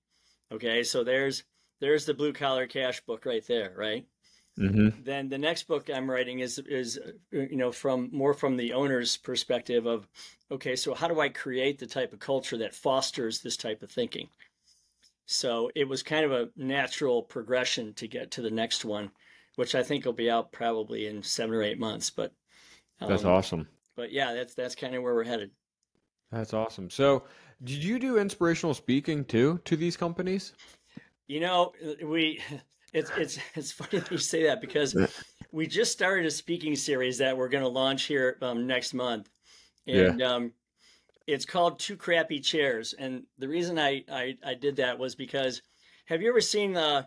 Okay, 0.51 0.83
so 0.83 1.03
there's 1.03 1.43
there's 1.79 2.05
the 2.05 2.13
blue 2.13 2.33
collar 2.33 2.67
cash 2.67 3.01
book 3.01 3.25
right 3.25 3.45
there, 3.47 3.73
right? 3.77 4.05
Mm-hmm. 4.59 5.03
Then 5.03 5.27
the 5.27 5.37
next 5.37 5.67
book 5.67 5.89
I'm 5.93 6.09
writing 6.09 6.39
is 6.39 6.59
is 6.59 6.97
you 7.31 7.57
know 7.57 7.73
from 7.73 8.09
more 8.13 8.33
from 8.33 8.55
the 8.55 8.73
owner's 8.73 9.17
perspective 9.17 9.85
of 9.85 10.07
okay, 10.49 10.77
so 10.77 10.93
how 10.93 11.09
do 11.09 11.19
I 11.19 11.27
create 11.29 11.77
the 11.77 11.87
type 11.87 12.13
of 12.13 12.19
culture 12.19 12.57
that 12.57 12.73
fosters 12.73 13.41
this 13.41 13.57
type 13.57 13.83
of 13.83 13.91
thinking? 13.91 14.29
So 15.25 15.69
it 15.75 15.89
was 15.89 16.03
kind 16.03 16.23
of 16.23 16.31
a 16.31 16.49
natural 16.55 17.21
progression 17.21 17.93
to 17.95 18.07
get 18.07 18.31
to 18.31 18.41
the 18.41 18.51
next 18.51 18.85
one, 18.85 19.11
which 19.55 19.75
I 19.75 19.83
think 19.83 20.05
will 20.05 20.13
be 20.13 20.29
out 20.29 20.53
probably 20.53 21.07
in 21.07 21.21
seven 21.21 21.55
or 21.55 21.63
eight 21.63 21.79
months. 21.79 22.09
But 22.09 22.31
um, 23.01 23.09
that's 23.09 23.25
awesome. 23.25 23.67
But 23.97 24.13
yeah, 24.13 24.33
that's 24.33 24.53
that's 24.53 24.75
kind 24.75 24.95
of 24.95 25.03
where 25.03 25.15
we're 25.15 25.25
headed. 25.25 25.51
That's 26.31 26.53
awesome. 26.53 26.89
So, 26.89 27.23
did 27.63 27.83
you 27.83 27.99
do 27.99 28.17
inspirational 28.17 28.73
speaking 28.73 29.25
too 29.25 29.59
to 29.65 29.75
these 29.75 29.97
companies? 29.97 30.53
You 31.27 31.39
know, 31.39 31.73
we 32.03 32.41
it's 32.93 33.11
it's 33.17 33.39
it's 33.55 33.71
funny 33.71 33.99
that 33.99 34.11
you 34.11 34.17
say 34.17 34.43
that 34.43 34.61
because 34.61 34.95
we 35.51 35.67
just 35.67 35.91
started 35.91 36.25
a 36.25 36.31
speaking 36.31 36.75
series 36.75 37.17
that 37.19 37.37
we're 37.37 37.49
going 37.49 37.63
to 37.63 37.69
launch 37.69 38.03
here 38.03 38.37
um, 38.41 38.67
next 38.67 38.93
month, 38.93 39.29
and 39.87 40.19
yeah. 40.19 40.33
um, 40.33 40.53
it's 41.27 41.45
called 41.45 41.79
Two 41.79 41.97
Crappy 41.97 42.39
Chairs. 42.39 42.93
And 42.97 43.23
the 43.37 43.47
reason 43.47 43.79
I, 43.79 44.03
I 44.11 44.37
I 44.45 44.53
did 44.53 44.77
that 44.77 44.99
was 44.99 45.15
because 45.15 45.61
have 46.05 46.21
you 46.21 46.29
ever 46.29 46.41
seen 46.41 46.73
the 46.73 46.81
uh, 46.81 47.03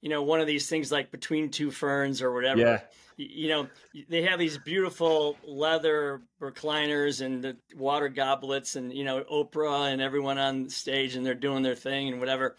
you 0.00 0.08
know 0.08 0.22
one 0.22 0.40
of 0.40 0.46
these 0.46 0.68
things 0.68 0.90
like 0.90 1.10
Between 1.10 1.50
Two 1.50 1.70
Ferns 1.70 2.22
or 2.22 2.32
whatever? 2.32 2.60
Yeah. 2.60 2.80
You 3.22 3.48
know, 3.48 3.68
they 4.08 4.22
have 4.22 4.38
these 4.38 4.56
beautiful 4.56 5.36
leather 5.44 6.22
recliners 6.40 7.20
and 7.20 7.44
the 7.44 7.58
water 7.76 8.08
goblets, 8.08 8.76
and 8.76 8.90
you 8.94 9.04
know 9.04 9.22
Oprah 9.30 9.92
and 9.92 10.00
everyone 10.00 10.38
on 10.38 10.70
stage, 10.70 11.16
and 11.16 11.26
they're 11.26 11.34
doing 11.34 11.62
their 11.62 11.74
thing 11.74 12.08
and 12.08 12.18
whatever 12.18 12.56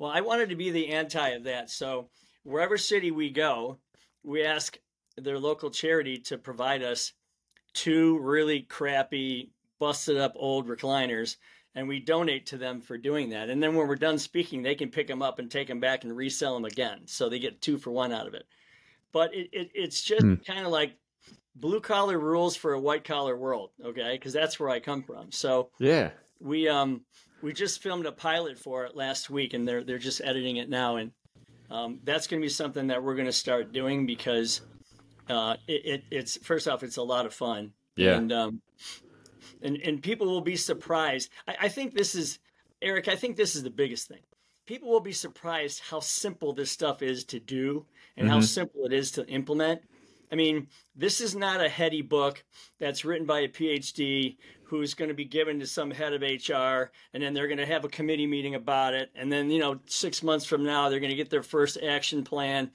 well, 0.00 0.10
I 0.10 0.22
wanted 0.22 0.48
to 0.48 0.56
be 0.56 0.70
the 0.70 0.88
anti 0.88 1.28
of 1.28 1.44
that. 1.44 1.68
So 1.68 2.08
wherever 2.42 2.78
city 2.78 3.10
we 3.10 3.28
go, 3.28 3.76
we 4.24 4.42
ask 4.42 4.78
their 5.18 5.38
local 5.38 5.70
charity 5.70 6.16
to 6.20 6.38
provide 6.38 6.82
us 6.82 7.12
two 7.74 8.18
really 8.18 8.62
crappy, 8.62 9.50
busted 9.78 10.16
up 10.16 10.32
old 10.36 10.66
recliners 10.66 11.36
and 11.74 11.86
we 11.86 12.00
donate 12.00 12.46
to 12.46 12.56
them 12.56 12.80
for 12.80 12.96
doing 12.96 13.28
that. 13.30 13.50
And 13.50 13.62
then 13.62 13.74
when 13.74 13.86
we're 13.86 13.94
done 13.94 14.18
speaking, 14.18 14.62
they 14.62 14.74
can 14.74 14.88
pick 14.88 15.06
them 15.06 15.20
up 15.20 15.38
and 15.38 15.50
take 15.50 15.68
them 15.68 15.80
back 15.80 16.02
and 16.02 16.16
resell 16.16 16.54
them 16.54 16.64
again. 16.64 17.02
So 17.04 17.28
they 17.28 17.38
get 17.38 17.60
two 17.60 17.76
for 17.76 17.90
one 17.90 18.10
out 18.10 18.26
of 18.26 18.32
it. 18.32 18.46
But 19.12 19.34
it, 19.34 19.50
it 19.52 19.70
it's 19.74 20.02
just 20.02 20.24
mm. 20.24 20.44
kind 20.46 20.64
of 20.64 20.72
like 20.72 20.94
blue 21.54 21.80
collar 21.80 22.18
rules 22.18 22.56
for 22.56 22.72
a 22.72 22.80
white 22.80 23.04
collar 23.04 23.36
world, 23.36 23.70
okay? 23.84 24.12
Because 24.12 24.32
that's 24.32 24.58
where 24.58 24.70
I 24.70 24.80
come 24.80 25.02
from. 25.02 25.30
So 25.30 25.68
yeah, 25.78 26.10
we 26.40 26.68
um 26.68 27.02
we 27.42 27.52
just 27.52 27.82
filmed 27.82 28.06
a 28.06 28.12
pilot 28.12 28.58
for 28.58 28.84
it 28.84 28.96
last 28.96 29.30
week, 29.30 29.54
and 29.54 29.66
they're 29.66 29.84
they're 29.84 29.98
just 29.98 30.20
editing 30.22 30.56
it 30.56 30.68
now, 30.68 30.96
and 30.96 31.12
um, 31.70 32.00
that's 32.04 32.26
going 32.26 32.40
to 32.40 32.44
be 32.44 32.50
something 32.50 32.88
that 32.88 33.02
we're 33.02 33.14
going 33.14 33.26
to 33.26 33.32
start 33.32 33.72
doing 33.72 34.06
because 34.06 34.60
uh, 35.28 35.56
it, 35.68 35.86
it, 35.86 36.04
it's 36.10 36.36
first 36.38 36.66
off, 36.66 36.82
it's 36.82 36.96
a 36.96 37.02
lot 37.02 37.26
of 37.26 37.32
fun. 37.32 37.72
Yeah. 37.96 38.16
And 38.16 38.32
um, 38.32 38.62
and 39.62 39.76
and 39.76 40.02
people 40.02 40.26
will 40.26 40.40
be 40.40 40.56
surprised. 40.56 41.30
I, 41.46 41.56
I 41.62 41.68
think 41.68 41.94
this 41.94 42.14
is 42.14 42.38
Eric. 42.82 43.08
I 43.08 43.16
think 43.16 43.36
this 43.36 43.54
is 43.54 43.62
the 43.62 43.70
biggest 43.70 44.08
thing. 44.08 44.22
People 44.66 44.88
will 44.88 45.00
be 45.00 45.12
surprised 45.12 45.82
how 45.88 46.00
simple 46.00 46.52
this 46.52 46.70
stuff 46.70 47.02
is 47.02 47.24
to 47.24 47.40
do 47.40 47.86
and 48.16 48.26
mm-hmm. 48.26 48.36
how 48.36 48.40
simple 48.40 48.84
it 48.84 48.92
is 48.92 49.10
to 49.12 49.26
implement. 49.26 49.82
I 50.32 50.36
mean, 50.36 50.68
this 50.94 51.20
is 51.20 51.34
not 51.34 51.64
a 51.64 51.68
heady 51.68 52.02
book 52.02 52.44
that's 52.78 53.04
written 53.04 53.26
by 53.26 53.40
a 53.40 53.48
PhD 53.48 54.36
who's 54.62 54.94
going 54.94 55.08
to 55.08 55.14
be 55.14 55.24
given 55.24 55.58
to 55.58 55.66
some 55.66 55.90
head 55.90 56.12
of 56.12 56.22
HR, 56.22 56.92
and 57.12 57.20
then 57.22 57.34
they're 57.34 57.48
going 57.48 57.58
to 57.58 57.66
have 57.66 57.84
a 57.84 57.88
committee 57.88 58.26
meeting 58.26 58.54
about 58.54 58.94
it. 58.94 59.10
And 59.16 59.32
then, 59.32 59.50
you 59.50 59.58
know, 59.58 59.80
six 59.86 60.22
months 60.22 60.46
from 60.46 60.62
now, 60.62 60.88
they're 60.88 61.00
going 61.00 61.10
to 61.10 61.16
get 61.16 61.30
their 61.30 61.42
first 61.42 61.78
action 61.82 62.22
plan. 62.22 62.70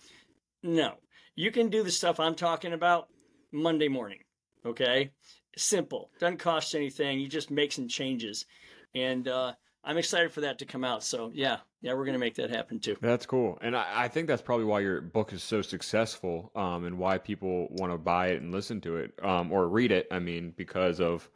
No, 0.62 0.96
you 1.36 1.52
can 1.52 1.70
do 1.70 1.84
the 1.84 1.92
stuff 1.92 2.20
I'm 2.20 2.36
talking 2.36 2.74
about 2.74 3.08
Monday 3.54 3.88
morning. 3.88 4.20
Okay. 4.66 5.12
Simple. 5.56 6.12
Doesn't 6.20 6.40
cost 6.40 6.76
anything. 6.76 7.20
You 7.20 7.30
just 7.30 7.50
make 7.50 7.72
some 7.72 7.88
changes. 7.88 8.46
And, 8.94 9.28
uh, 9.30 9.54
I'm 9.86 9.98
excited 9.98 10.34
for 10.34 10.42
that 10.42 10.58
to 10.60 10.66
come 10.66 10.84
out. 10.84 11.04
So 11.04 11.32
yeah, 11.34 11.58
yeah, 11.82 11.94
we're 11.94 12.06
gonna 12.06 12.18
make 12.18 12.36
that 12.36 12.50
happen 12.50 12.80
too. 12.80 12.98
That's 13.02 13.26
cool, 13.26 13.58
and 13.62 13.76
I, 13.78 13.86
I 14.06 14.08
think 14.08 14.28
that's 14.28 14.42
probably 14.42 14.66
why 14.66 14.80
your 14.80 15.02
book 15.02 15.32
is 15.32 15.44
so 15.44 15.62
successful, 15.62 16.52
um, 16.56 16.86
and 16.86 16.98
why 16.98 17.18
people 17.18 17.68
want 17.72 17.94
to 17.94 17.98
buy 17.98 18.30
it 18.30 18.42
and 18.42 18.52
listen 18.52 18.82
to 18.82 18.98
it, 18.98 19.14
um, 19.24 19.52
or 19.52 19.68
read 19.70 19.92
it. 19.92 20.08
I 20.12 20.20
mean, 20.20 20.54
because 20.58 21.00
of 21.00 21.30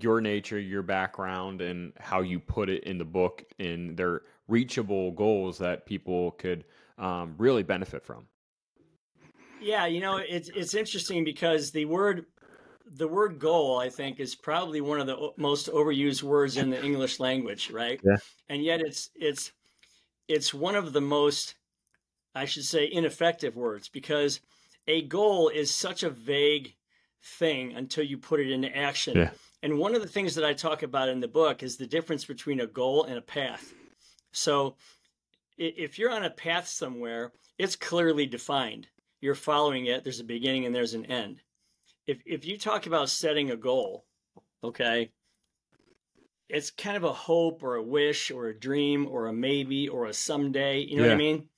your 0.00 0.20
nature, 0.20 0.58
your 0.58 0.82
background, 0.82 1.60
and 1.60 1.92
how 1.98 2.20
you 2.20 2.38
put 2.38 2.70
it 2.70 2.84
in 2.84 2.96
the 2.96 3.04
book, 3.04 3.44
in 3.58 3.96
their 3.96 4.22
reachable 4.46 5.10
goals 5.12 5.58
that 5.58 5.86
people 5.86 6.32
could 6.32 6.64
um, 6.98 7.34
really 7.38 7.62
benefit 7.62 8.04
from. 8.04 8.26
Yeah, 9.60 9.86
you 9.86 10.00
know, 10.00 10.16
it's 10.16 10.48
it's 10.54 10.74
interesting 10.74 11.24
because 11.24 11.70
the 11.70 11.84
word 11.84 12.26
the 12.96 13.08
word 13.08 13.38
goal, 13.38 13.78
I 13.78 13.88
think, 13.88 14.18
is 14.18 14.34
probably 14.34 14.80
one 14.80 15.00
of 15.00 15.06
the 15.06 15.30
most 15.36 15.68
overused 15.68 16.22
words 16.22 16.56
in 16.56 16.70
the 16.70 16.84
English 16.84 17.20
language, 17.20 17.70
right? 17.70 18.00
Yeah. 18.04 18.16
And 18.48 18.64
yet, 18.64 18.80
it's 18.80 19.10
it's 19.14 19.52
it's 20.28 20.52
one 20.52 20.74
of 20.74 20.92
the 20.92 21.00
most, 21.00 21.54
I 22.34 22.44
should 22.44 22.64
say, 22.64 22.90
ineffective 22.90 23.56
words 23.56 23.88
because 23.88 24.40
a 24.88 25.02
goal 25.02 25.48
is 25.48 25.72
such 25.72 26.02
a 26.02 26.10
vague 26.10 26.74
thing 27.22 27.74
until 27.74 28.04
you 28.04 28.18
put 28.18 28.40
it 28.40 28.50
into 28.50 28.74
action. 28.76 29.16
Yeah. 29.16 29.30
And 29.62 29.78
one 29.78 29.94
of 29.94 30.00
the 30.00 30.08
things 30.08 30.34
that 30.34 30.44
I 30.44 30.54
talk 30.54 30.82
about 30.82 31.08
in 31.08 31.20
the 31.20 31.28
book 31.28 31.62
is 31.62 31.76
the 31.76 31.86
difference 31.86 32.24
between 32.24 32.60
a 32.60 32.66
goal 32.66 33.04
and 33.04 33.18
a 33.18 33.22
path. 33.22 33.72
So, 34.32 34.76
if 35.58 35.98
you're 35.98 36.12
on 36.12 36.24
a 36.24 36.30
path 36.30 36.66
somewhere, 36.66 37.32
it's 37.58 37.76
clearly 37.76 38.24
defined. 38.24 38.86
You're 39.20 39.34
following 39.34 39.86
it. 39.86 40.02
There's 40.02 40.20
a 40.20 40.24
beginning 40.24 40.64
and 40.64 40.74
there's 40.74 40.94
an 40.94 41.04
end 41.06 41.42
if 42.10 42.22
if 42.26 42.44
you 42.44 42.58
talk 42.58 42.86
about 42.86 43.08
setting 43.08 43.50
a 43.50 43.56
goal, 43.56 44.04
okay, 44.64 45.12
it's 46.48 46.70
kind 46.70 46.96
of 46.96 47.04
a 47.04 47.12
hope 47.12 47.62
or 47.62 47.76
a 47.76 47.82
wish 47.82 48.32
or 48.32 48.48
a 48.48 48.58
dream 48.58 49.06
or 49.08 49.28
a 49.28 49.32
maybe 49.32 49.88
or 49.88 50.06
a 50.06 50.12
someday. 50.12 50.80
You 50.80 50.96
know 50.96 51.04
yeah. 51.04 51.10
what 51.10 51.14
I 51.14 51.18
mean? 51.18 51.48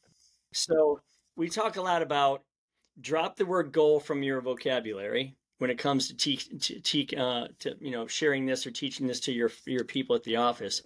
So 0.53 1.01
we 1.37 1.49
talk 1.49 1.77
a 1.77 1.83
lot 1.83 2.03
about 2.03 2.43
drop 3.01 3.37
the 3.37 3.47
word 3.47 3.73
goal 3.73 3.99
from 3.99 4.23
your 4.23 4.43
vocabulary 4.43 5.35
when 5.57 5.71
it 5.71 5.79
comes 5.79 6.09
to 6.09 6.17
teach 6.17 6.49
to, 6.67 6.81
te- 6.81 7.17
uh, 7.17 7.49
to 7.61 7.75
you 7.81 7.91
know 7.91 8.07
sharing 8.07 8.45
this 8.45 8.67
or 8.67 8.71
teaching 8.71 9.07
this 9.07 9.21
to 9.21 9.33
your 9.33 9.51
your 9.65 9.85
people 9.85 10.15
at 10.15 10.23
the 10.25 10.37
office, 10.37 10.83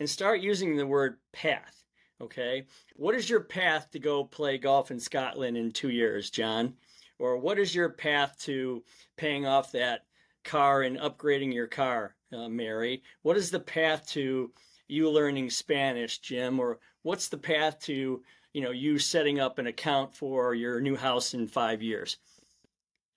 and 0.00 0.10
start 0.10 0.40
using 0.40 0.76
the 0.76 0.86
word 0.86 1.18
path. 1.32 1.84
Okay, 2.20 2.64
what 2.96 3.14
is 3.14 3.30
your 3.30 3.40
path 3.40 3.88
to 3.92 4.00
go 4.00 4.24
play 4.24 4.58
golf 4.58 4.90
in 4.90 4.98
Scotland 4.98 5.56
in 5.56 5.70
two 5.70 5.90
years, 5.90 6.30
John? 6.30 6.74
Or 7.18 7.38
what 7.38 7.58
is 7.58 7.74
your 7.74 7.90
path 7.90 8.36
to 8.40 8.82
paying 9.16 9.46
off 9.46 9.72
that 9.72 10.04
car 10.44 10.82
and 10.82 10.98
upgrading 10.98 11.52
your 11.52 11.66
car, 11.66 12.14
uh, 12.32 12.48
Mary? 12.48 13.02
What 13.22 13.36
is 13.36 13.50
the 13.50 13.60
path 13.60 14.06
to 14.10 14.52
you 14.88 15.10
learning 15.10 15.50
Spanish, 15.50 16.18
Jim? 16.18 16.60
Or 16.60 16.78
what's 17.02 17.28
the 17.28 17.38
path 17.38 17.80
to 17.80 18.22
you 18.52 18.62
know 18.62 18.70
you 18.70 18.98
setting 18.98 19.40
up 19.40 19.58
an 19.58 19.66
account 19.66 20.14
for 20.14 20.54
your 20.54 20.80
new 20.80 20.96
house 20.96 21.34
in 21.34 21.46
five 21.46 21.82
years? 21.82 22.18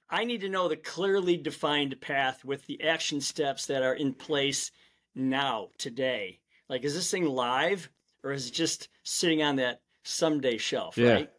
I 0.09 0.23
need 0.25 0.41
to 0.41 0.49
know 0.49 0.67
the 0.67 0.75
clearly 0.75 1.37
defined 1.37 1.99
path 2.01 2.43
with 2.43 2.65
the 2.65 2.81
action 2.83 3.21
steps 3.21 3.67
that 3.67 3.83
are 3.83 3.93
in 3.93 4.13
place 4.13 4.71
now, 5.13 5.69
today. 5.77 6.39
Like, 6.67 6.83
is 6.83 6.95
this 6.95 7.11
thing 7.11 7.25
live 7.25 7.89
or 8.23 8.31
is 8.31 8.47
it 8.47 8.53
just 8.53 8.89
sitting 9.03 9.43
on 9.43 9.57
that 9.57 9.81
someday 10.03 10.57
shelf, 10.57 10.97
yeah. 10.97 11.11
right? 11.11 11.29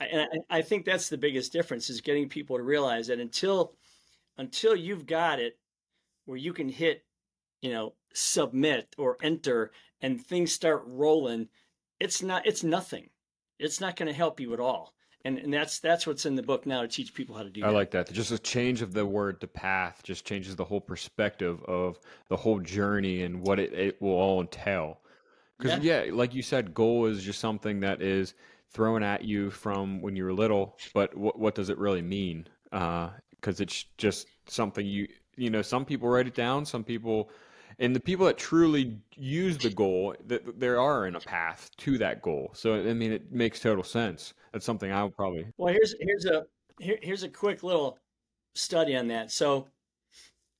And 0.00 0.44
I, 0.50 0.58
I 0.58 0.62
think 0.62 0.84
that's 0.84 1.08
the 1.08 1.18
biggest 1.18 1.52
difference 1.52 1.90
is 1.90 2.00
getting 2.00 2.28
people 2.28 2.56
to 2.56 2.62
realize 2.62 3.06
that 3.06 3.20
until 3.20 3.74
until 4.38 4.76
you've 4.76 5.06
got 5.06 5.38
it 5.38 5.58
where 6.26 6.38
you 6.38 6.52
can 6.52 6.68
hit 6.68 7.04
you 7.62 7.72
know 7.72 7.94
submit 8.12 8.94
or 8.98 9.16
enter 9.22 9.72
and 10.00 10.24
things 10.24 10.52
start 10.52 10.82
rolling 10.86 11.48
it's 12.00 12.22
not 12.22 12.46
it's 12.46 12.64
nothing 12.64 13.08
it's 13.58 13.80
not 13.80 13.96
going 13.96 14.08
to 14.08 14.14
help 14.14 14.40
you 14.40 14.52
at 14.52 14.60
all 14.60 14.94
and 15.26 15.38
and 15.38 15.52
that's 15.52 15.80
that's 15.80 16.06
what's 16.06 16.24
in 16.24 16.36
the 16.36 16.42
book 16.42 16.66
now 16.66 16.82
to 16.82 16.88
teach 16.88 17.12
people 17.12 17.34
how 17.34 17.42
to 17.42 17.50
do 17.50 17.64
I 17.64 17.68
that. 17.68 17.74
like 17.74 17.90
that. 17.90 18.12
Just 18.12 18.30
a 18.30 18.38
change 18.38 18.80
of 18.80 18.92
the 18.92 19.04
word 19.04 19.40
to 19.40 19.48
path 19.48 20.00
just 20.04 20.24
changes 20.24 20.54
the 20.54 20.64
whole 20.64 20.80
perspective 20.80 21.62
of 21.64 21.98
the 22.28 22.36
whole 22.36 22.60
journey 22.60 23.22
and 23.22 23.44
what 23.44 23.58
it, 23.58 23.72
it 23.72 24.00
will 24.00 24.12
all 24.12 24.40
entail. 24.40 25.00
Because 25.58 25.82
yeah. 25.82 26.04
yeah, 26.04 26.14
like 26.14 26.32
you 26.32 26.42
said, 26.42 26.72
goal 26.74 27.06
is 27.06 27.24
just 27.24 27.40
something 27.40 27.80
that 27.80 28.02
is 28.02 28.34
thrown 28.72 29.02
at 29.02 29.24
you 29.24 29.50
from 29.50 30.00
when 30.02 30.16
you 30.16 30.24
were 30.24 30.32
little, 30.32 30.78
but 30.94 31.16
what 31.16 31.38
what 31.38 31.54
does 31.54 31.68
it 31.68 31.78
really 31.78 32.02
mean? 32.02 32.46
Because 32.70 33.60
uh, 33.60 33.62
it's 33.62 33.84
just 33.98 34.26
something 34.46 34.86
you 34.86 35.08
you 35.36 35.50
know. 35.50 35.62
Some 35.62 35.84
people 35.84 36.08
write 36.08 36.26
it 36.26 36.34
down. 36.34 36.64
Some 36.64 36.84
people, 36.84 37.30
and 37.78 37.94
the 37.94 38.00
people 38.00 38.26
that 38.26 38.38
truly 38.38 38.98
use 39.14 39.56
the 39.58 39.70
goal, 39.70 40.14
that 40.26 40.58
there 40.58 40.80
are 40.80 41.06
in 41.06 41.16
a 41.16 41.20
path 41.20 41.70
to 41.78 41.98
that 41.98 42.22
goal. 42.22 42.50
So 42.54 42.74
I 42.74 42.92
mean, 42.92 43.12
it 43.12 43.32
makes 43.32 43.60
total 43.60 43.84
sense. 43.84 44.34
That's 44.52 44.66
something 44.66 44.90
I 44.92 45.04
would 45.04 45.16
probably. 45.16 45.46
Well, 45.56 45.72
here's 45.72 45.94
here's 46.00 46.26
a 46.26 46.46
here, 46.78 46.98
here's 47.02 47.22
a 47.22 47.28
quick 47.28 47.62
little 47.62 47.98
study 48.54 48.96
on 48.96 49.08
that. 49.08 49.30
So 49.30 49.68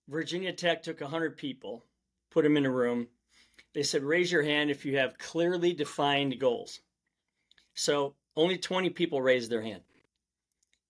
Virginia 0.08 0.52
Tech 0.52 0.82
took 0.82 1.00
100 1.00 1.36
people, 1.36 1.84
put 2.30 2.44
them 2.44 2.56
in 2.56 2.66
a 2.66 2.70
room. 2.70 3.08
They 3.74 3.82
said, 3.82 4.02
raise 4.02 4.30
your 4.32 4.42
hand 4.42 4.70
if 4.70 4.86
you 4.86 4.96
have 4.96 5.18
clearly 5.18 5.72
defined 5.72 6.38
goals. 6.38 6.80
So 7.76 8.14
only 8.34 8.58
20 8.58 8.90
people 8.90 9.22
raised 9.22 9.50
their 9.50 9.62
hand. 9.62 9.82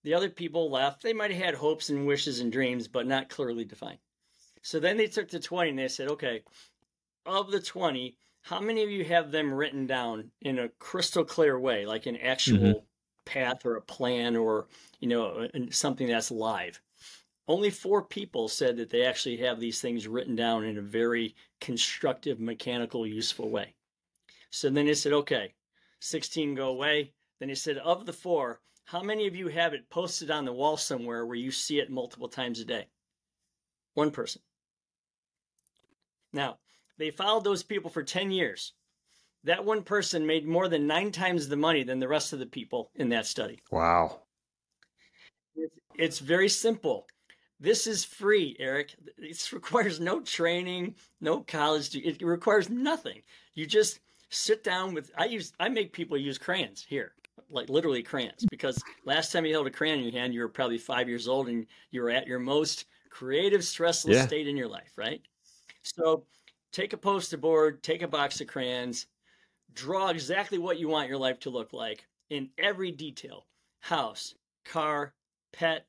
The 0.04 0.14
other 0.14 0.30
people 0.30 0.70
left. 0.70 1.02
They 1.02 1.12
might 1.12 1.32
have 1.32 1.44
had 1.44 1.54
hopes 1.54 1.90
and 1.90 2.06
wishes 2.06 2.40
and 2.40 2.50
dreams, 2.50 2.88
but 2.88 3.06
not 3.06 3.28
clearly 3.28 3.64
defined. 3.64 3.98
So 4.62 4.80
then 4.80 4.96
they 4.96 5.08
took 5.08 5.28
the 5.28 5.40
20 5.40 5.70
and 5.70 5.78
they 5.78 5.88
said, 5.88 6.08
okay, 6.08 6.42
of 7.26 7.50
the 7.50 7.60
20, 7.60 8.16
how 8.42 8.60
many 8.60 8.84
of 8.84 8.90
you 8.90 9.04
have 9.04 9.32
them 9.32 9.52
written 9.52 9.86
down 9.86 10.30
in 10.40 10.60
a 10.60 10.68
crystal 10.78 11.24
clear 11.24 11.58
way, 11.58 11.86
like 11.86 12.06
an 12.06 12.16
actual 12.16 12.58
mm-hmm. 12.58 12.78
path 13.24 13.66
or 13.66 13.76
a 13.76 13.82
plan 13.82 14.36
or, 14.36 14.68
you 15.00 15.08
know, 15.08 15.48
something 15.70 16.06
that's 16.06 16.30
live? 16.30 16.80
Only 17.48 17.70
four 17.70 18.02
people 18.02 18.48
said 18.48 18.76
that 18.76 18.90
they 18.90 19.04
actually 19.04 19.38
have 19.38 19.58
these 19.58 19.80
things 19.80 20.06
written 20.06 20.36
down 20.36 20.64
in 20.64 20.78
a 20.78 20.82
very 20.82 21.34
constructive, 21.60 22.38
mechanical, 22.38 23.06
useful 23.06 23.50
way. 23.50 23.74
So 24.50 24.70
then 24.70 24.86
they 24.86 24.94
said, 24.94 25.12
okay, 25.12 25.54
16 26.06 26.54
go 26.54 26.68
away. 26.68 27.12
Then 27.38 27.48
he 27.48 27.54
said, 27.54 27.78
Of 27.78 28.06
the 28.06 28.12
four, 28.12 28.60
how 28.84 29.02
many 29.02 29.26
of 29.26 29.34
you 29.34 29.48
have 29.48 29.74
it 29.74 29.90
posted 29.90 30.30
on 30.30 30.44
the 30.44 30.52
wall 30.52 30.76
somewhere 30.76 31.26
where 31.26 31.36
you 31.36 31.50
see 31.50 31.80
it 31.80 31.90
multiple 31.90 32.28
times 32.28 32.60
a 32.60 32.64
day? 32.64 32.86
One 33.94 34.10
person. 34.10 34.42
Now, 36.32 36.58
they 36.98 37.10
followed 37.10 37.44
those 37.44 37.62
people 37.62 37.90
for 37.90 38.02
10 38.02 38.30
years. 38.30 38.72
That 39.44 39.64
one 39.64 39.82
person 39.82 40.26
made 40.26 40.46
more 40.46 40.68
than 40.68 40.86
nine 40.86 41.12
times 41.12 41.48
the 41.48 41.56
money 41.56 41.82
than 41.82 42.00
the 42.00 42.08
rest 42.08 42.32
of 42.32 42.38
the 42.38 42.46
people 42.46 42.90
in 42.94 43.08
that 43.10 43.26
study. 43.26 43.60
Wow. 43.70 44.20
It's 45.94 46.18
very 46.18 46.48
simple. 46.48 47.06
This 47.58 47.86
is 47.86 48.04
free, 48.04 48.56
Eric. 48.58 48.94
It 49.18 49.52
requires 49.52 49.98
no 49.98 50.20
training, 50.20 50.96
no 51.20 51.40
college. 51.40 51.94
It 51.94 52.22
requires 52.22 52.68
nothing. 52.68 53.22
You 53.54 53.66
just 53.66 54.00
sit 54.30 54.64
down 54.64 54.94
with 54.94 55.10
I 55.16 55.26
use 55.26 55.52
I 55.60 55.68
make 55.68 55.92
people 55.92 56.16
use 56.16 56.38
crayons 56.38 56.84
here, 56.88 57.12
like 57.50 57.68
literally 57.68 58.02
crayons, 58.02 58.44
because 58.50 58.82
last 59.04 59.32
time 59.32 59.44
you 59.46 59.52
held 59.52 59.66
a 59.66 59.70
crayon 59.70 59.98
in 59.98 60.04
your 60.04 60.12
hand, 60.12 60.34
you 60.34 60.40
were 60.40 60.48
probably 60.48 60.78
five 60.78 61.08
years 61.08 61.28
old 61.28 61.48
and 61.48 61.66
you 61.90 62.02
were 62.02 62.10
at 62.10 62.26
your 62.26 62.38
most 62.38 62.86
creative, 63.10 63.60
stressless 63.60 64.14
yeah. 64.14 64.26
state 64.26 64.48
in 64.48 64.56
your 64.56 64.68
life, 64.68 64.92
right? 64.96 65.20
So 65.82 66.24
take 66.72 66.92
a 66.92 66.98
poster 66.98 67.36
board, 67.36 67.82
take 67.82 68.02
a 68.02 68.08
box 68.08 68.40
of 68.40 68.46
crayons, 68.46 69.06
draw 69.72 70.08
exactly 70.08 70.58
what 70.58 70.78
you 70.78 70.88
want 70.88 71.08
your 71.08 71.18
life 71.18 71.38
to 71.40 71.50
look 71.50 71.72
like 71.72 72.06
in 72.30 72.50
every 72.58 72.90
detail 72.90 73.46
house, 73.80 74.34
car, 74.64 75.14
pet, 75.52 75.86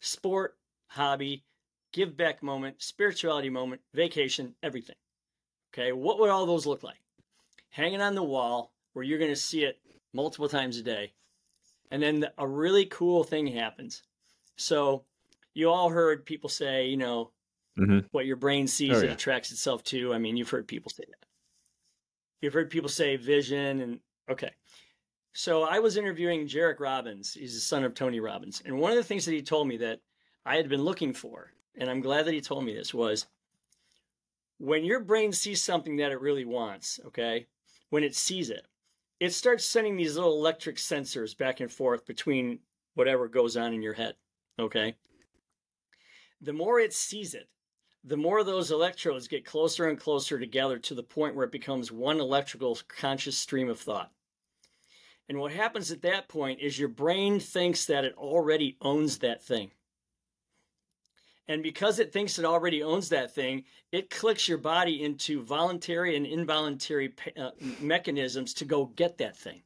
sport, 0.00 0.56
hobby, 0.88 1.44
give 1.92 2.16
back 2.16 2.42
moment, 2.42 2.82
spirituality 2.82 3.48
moment, 3.48 3.80
vacation, 3.94 4.54
everything. 4.62 4.96
Okay, 5.72 5.92
what 5.92 6.18
would 6.18 6.30
all 6.30 6.46
those 6.46 6.66
look 6.66 6.82
like? 6.82 7.00
Hanging 7.76 8.00
on 8.00 8.14
the 8.14 8.22
wall 8.22 8.72
where 8.94 9.04
you're 9.04 9.18
going 9.18 9.30
to 9.30 9.36
see 9.36 9.64
it 9.64 9.78
multiple 10.14 10.48
times 10.48 10.78
a 10.78 10.82
day. 10.82 11.12
And 11.90 12.02
then 12.02 12.26
a 12.38 12.48
really 12.48 12.86
cool 12.86 13.22
thing 13.22 13.46
happens. 13.46 14.02
So, 14.56 15.04
you 15.52 15.68
all 15.68 15.90
heard 15.90 16.24
people 16.24 16.48
say, 16.48 16.86
you 16.86 16.96
know, 16.96 17.32
mm-hmm. 17.78 18.06
what 18.12 18.24
your 18.24 18.36
brain 18.36 18.66
sees, 18.66 18.96
oh, 18.96 19.00
yeah. 19.00 19.10
it 19.10 19.12
attracts 19.12 19.52
itself 19.52 19.84
to. 19.84 20.14
I 20.14 20.18
mean, 20.18 20.38
you've 20.38 20.48
heard 20.48 20.66
people 20.66 20.90
say 20.90 21.04
that. 21.06 21.26
You've 22.40 22.54
heard 22.54 22.70
people 22.70 22.88
say 22.88 23.16
vision 23.16 23.82
and 23.82 24.00
okay. 24.30 24.52
So 25.34 25.64
I 25.64 25.78
was 25.80 25.98
interviewing 25.98 26.48
Jairek 26.48 26.80
Robbins. 26.80 27.34
He's 27.34 27.52
the 27.52 27.60
son 27.60 27.84
of 27.84 27.92
Tony 27.92 28.20
Robbins. 28.20 28.62
And 28.64 28.78
one 28.78 28.92
of 28.92 28.96
the 28.96 29.04
things 29.04 29.26
that 29.26 29.32
he 29.32 29.42
told 29.42 29.68
me 29.68 29.76
that 29.76 30.00
I 30.46 30.56
had 30.56 30.70
been 30.70 30.82
looking 30.82 31.12
for, 31.12 31.52
and 31.76 31.90
I'm 31.90 32.00
glad 32.00 32.24
that 32.24 32.32
he 32.32 32.40
told 32.40 32.64
me 32.64 32.74
this, 32.74 32.94
was 32.94 33.26
when 34.56 34.82
your 34.82 35.00
brain 35.00 35.32
sees 35.32 35.62
something 35.62 35.96
that 35.96 36.10
it 36.10 36.22
really 36.22 36.46
wants, 36.46 37.00
okay, 37.08 37.46
when 37.90 38.04
it 38.04 38.14
sees 38.14 38.50
it, 38.50 38.66
it 39.20 39.32
starts 39.32 39.64
sending 39.64 39.96
these 39.96 40.16
little 40.16 40.32
electric 40.32 40.76
sensors 40.76 41.36
back 41.36 41.60
and 41.60 41.70
forth 41.70 42.06
between 42.06 42.58
whatever 42.94 43.28
goes 43.28 43.56
on 43.56 43.72
in 43.72 43.82
your 43.82 43.94
head, 43.94 44.14
okay? 44.58 44.94
The 46.40 46.52
more 46.52 46.78
it 46.78 46.92
sees 46.92 47.34
it, 47.34 47.48
the 48.04 48.16
more 48.16 48.44
those 48.44 48.70
electrodes 48.70 49.26
get 49.26 49.44
closer 49.44 49.88
and 49.88 49.98
closer 49.98 50.38
together 50.38 50.78
to 50.78 50.94
the 50.94 51.02
point 51.02 51.34
where 51.34 51.46
it 51.46 51.52
becomes 51.52 51.90
one 51.90 52.20
electrical 52.20 52.78
conscious 52.88 53.36
stream 53.36 53.68
of 53.68 53.80
thought. 53.80 54.12
And 55.28 55.38
what 55.38 55.52
happens 55.52 55.90
at 55.90 56.02
that 56.02 56.28
point 56.28 56.60
is 56.60 56.78
your 56.78 56.88
brain 56.88 57.40
thinks 57.40 57.86
that 57.86 58.04
it 58.04 58.14
already 58.16 58.76
owns 58.80 59.18
that 59.18 59.42
thing. 59.42 59.72
And 61.48 61.62
because 61.62 62.00
it 62.00 62.12
thinks 62.12 62.38
it 62.38 62.44
already 62.44 62.82
owns 62.82 63.08
that 63.10 63.32
thing, 63.34 63.64
it 63.92 64.10
clicks 64.10 64.48
your 64.48 64.58
body 64.58 65.04
into 65.04 65.42
voluntary 65.42 66.16
and 66.16 66.26
involuntary 66.26 67.14
uh, 67.36 67.50
mechanisms 67.80 68.52
to 68.54 68.64
go 68.64 68.86
get 68.86 69.18
that 69.18 69.36
thing. 69.36 69.62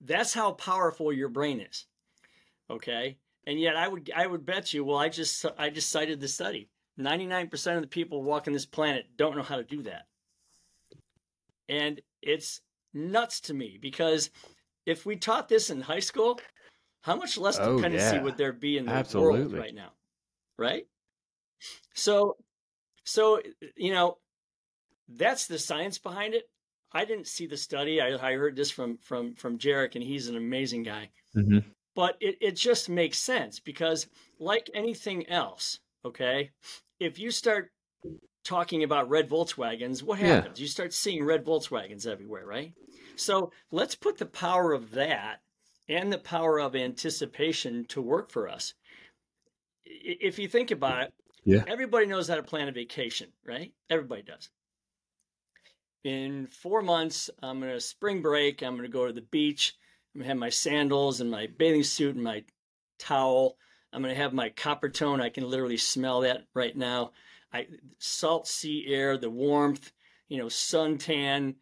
That's 0.00 0.34
how 0.34 0.52
powerful 0.52 1.12
your 1.12 1.28
brain 1.28 1.60
is. 1.60 1.86
Okay? 2.68 3.18
And 3.46 3.60
yet 3.60 3.76
I 3.76 3.86
would 3.86 4.10
I 4.14 4.26
would 4.26 4.44
bet 4.44 4.74
you, 4.74 4.84
well 4.84 4.98
I 4.98 5.08
just 5.08 5.46
I 5.56 5.70
just 5.70 5.90
cited 5.90 6.20
the 6.20 6.28
study. 6.28 6.68
99% 6.98 7.76
of 7.76 7.82
the 7.82 7.88
people 7.88 8.22
walking 8.22 8.52
this 8.52 8.66
planet 8.66 9.06
don't 9.16 9.36
know 9.36 9.42
how 9.42 9.56
to 9.56 9.64
do 9.64 9.82
that. 9.82 10.06
And 11.68 12.00
it's 12.22 12.62
nuts 12.94 13.40
to 13.42 13.54
me 13.54 13.78
because 13.80 14.30
if 14.86 15.04
we 15.04 15.16
taught 15.16 15.48
this 15.48 15.70
in 15.70 15.80
high 15.80 16.00
school, 16.00 16.40
how 17.02 17.14
much 17.14 17.36
less 17.36 17.58
oh, 17.60 17.76
dependency 17.76 18.16
yeah. 18.16 18.22
would 18.22 18.36
there 18.36 18.52
be 18.52 18.78
in 18.78 18.86
the 18.86 18.92
Absolutely. 18.92 19.40
world 19.40 19.52
right 19.52 19.74
now? 19.74 19.90
Right? 20.58 20.86
So 21.94 22.36
so 23.04 23.40
you 23.76 23.92
know, 23.92 24.18
that's 25.08 25.46
the 25.46 25.58
science 25.58 25.98
behind 25.98 26.34
it. 26.34 26.48
I 26.92 27.04
didn't 27.04 27.26
see 27.26 27.46
the 27.46 27.56
study. 27.56 28.00
I, 28.00 28.14
I 28.14 28.32
heard 28.34 28.56
this 28.56 28.70
from 28.70 28.98
from 28.98 29.34
from 29.34 29.58
Jairek, 29.58 29.94
and 29.94 30.04
he's 30.04 30.28
an 30.28 30.36
amazing 30.36 30.82
guy. 30.82 31.10
Mm-hmm. 31.36 31.58
But 31.94 32.16
it, 32.20 32.36
it 32.40 32.56
just 32.56 32.88
makes 32.88 33.18
sense 33.18 33.58
because, 33.58 34.06
like 34.38 34.68
anything 34.74 35.28
else, 35.28 35.80
okay, 36.04 36.50
if 37.00 37.18
you 37.18 37.30
start 37.30 37.70
talking 38.44 38.84
about 38.84 39.08
red 39.08 39.28
Volkswagens, 39.28 40.02
what 40.02 40.18
happens? 40.18 40.58
Yeah. 40.58 40.62
You 40.62 40.68
start 40.68 40.92
seeing 40.92 41.24
red 41.24 41.44
Volkswagens 41.44 42.06
everywhere, 42.06 42.46
right? 42.46 42.72
So 43.16 43.50
let's 43.70 43.94
put 43.94 44.18
the 44.18 44.26
power 44.26 44.72
of 44.72 44.92
that 44.92 45.40
and 45.88 46.12
the 46.12 46.18
power 46.18 46.60
of 46.60 46.76
anticipation 46.76 47.86
to 47.86 48.00
work 48.00 48.30
for 48.30 48.48
us. 48.48 48.74
If 49.86 50.38
you 50.38 50.48
think 50.48 50.70
about 50.70 51.04
it, 51.04 51.14
yeah. 51.44 51.64
everybody 51.66 52.06
knows 52.06 52.28
how 52.28 52.34
to 52.34 52.42
plan 52.42 52.68
a 52.68 52.72
vacation, 52.72 53.28
right? 53.44 53.72
Everybody 53.88 54.22
does. 54.22 54.50
In 56.04 56.46
four 56.46 56.82
months, 56.82 57.30
I'm 57.42 57.60
going 57.60 57.72
to 57.72 57.80
spring 57.80 58.22
break. 58.22 58.62
I'm 58.62 58.76
going 58.76 58.82
to 58.82 58.92
go 58.92 59.06
to 59.06 59.12
the 59.12 59.22
beach. 59.22 59.74
I'm 60.14 60.20
going 60.20 60.26
to 60.26 60.28
have 60.28 60.38
my 60.38 60.50
sandals 60.50 61.20
and 61.20 61.30
my 61.30 61.48
bathing 61.58 61.82
suit 61.82 62.14
and 62.14 62.24
my 62.24 62.44
towel. 62.98 63.56
I'm 63.92 64.02
going 64.02 64.14
to 64.14 64.20
have 64.20 64.32
my 64.32 64.50
Coppertone. 64.50 65.20
I 65.20 65.30
can 65.30 65.48
literally 65.48 65.76
smell 65.76 66.20
that 66.20 66.44
right 66.54 66.76
now. 66.76 67.12
I 67.52 67.66
salt 67.98 68.46
sea 68.46 68.86
air, 68.88 69.16
the 69.16 69.30
warmth, 69.30 69.92
you 70.28 70.38
know, 70.38 70.46
suntan, 70.46 71.54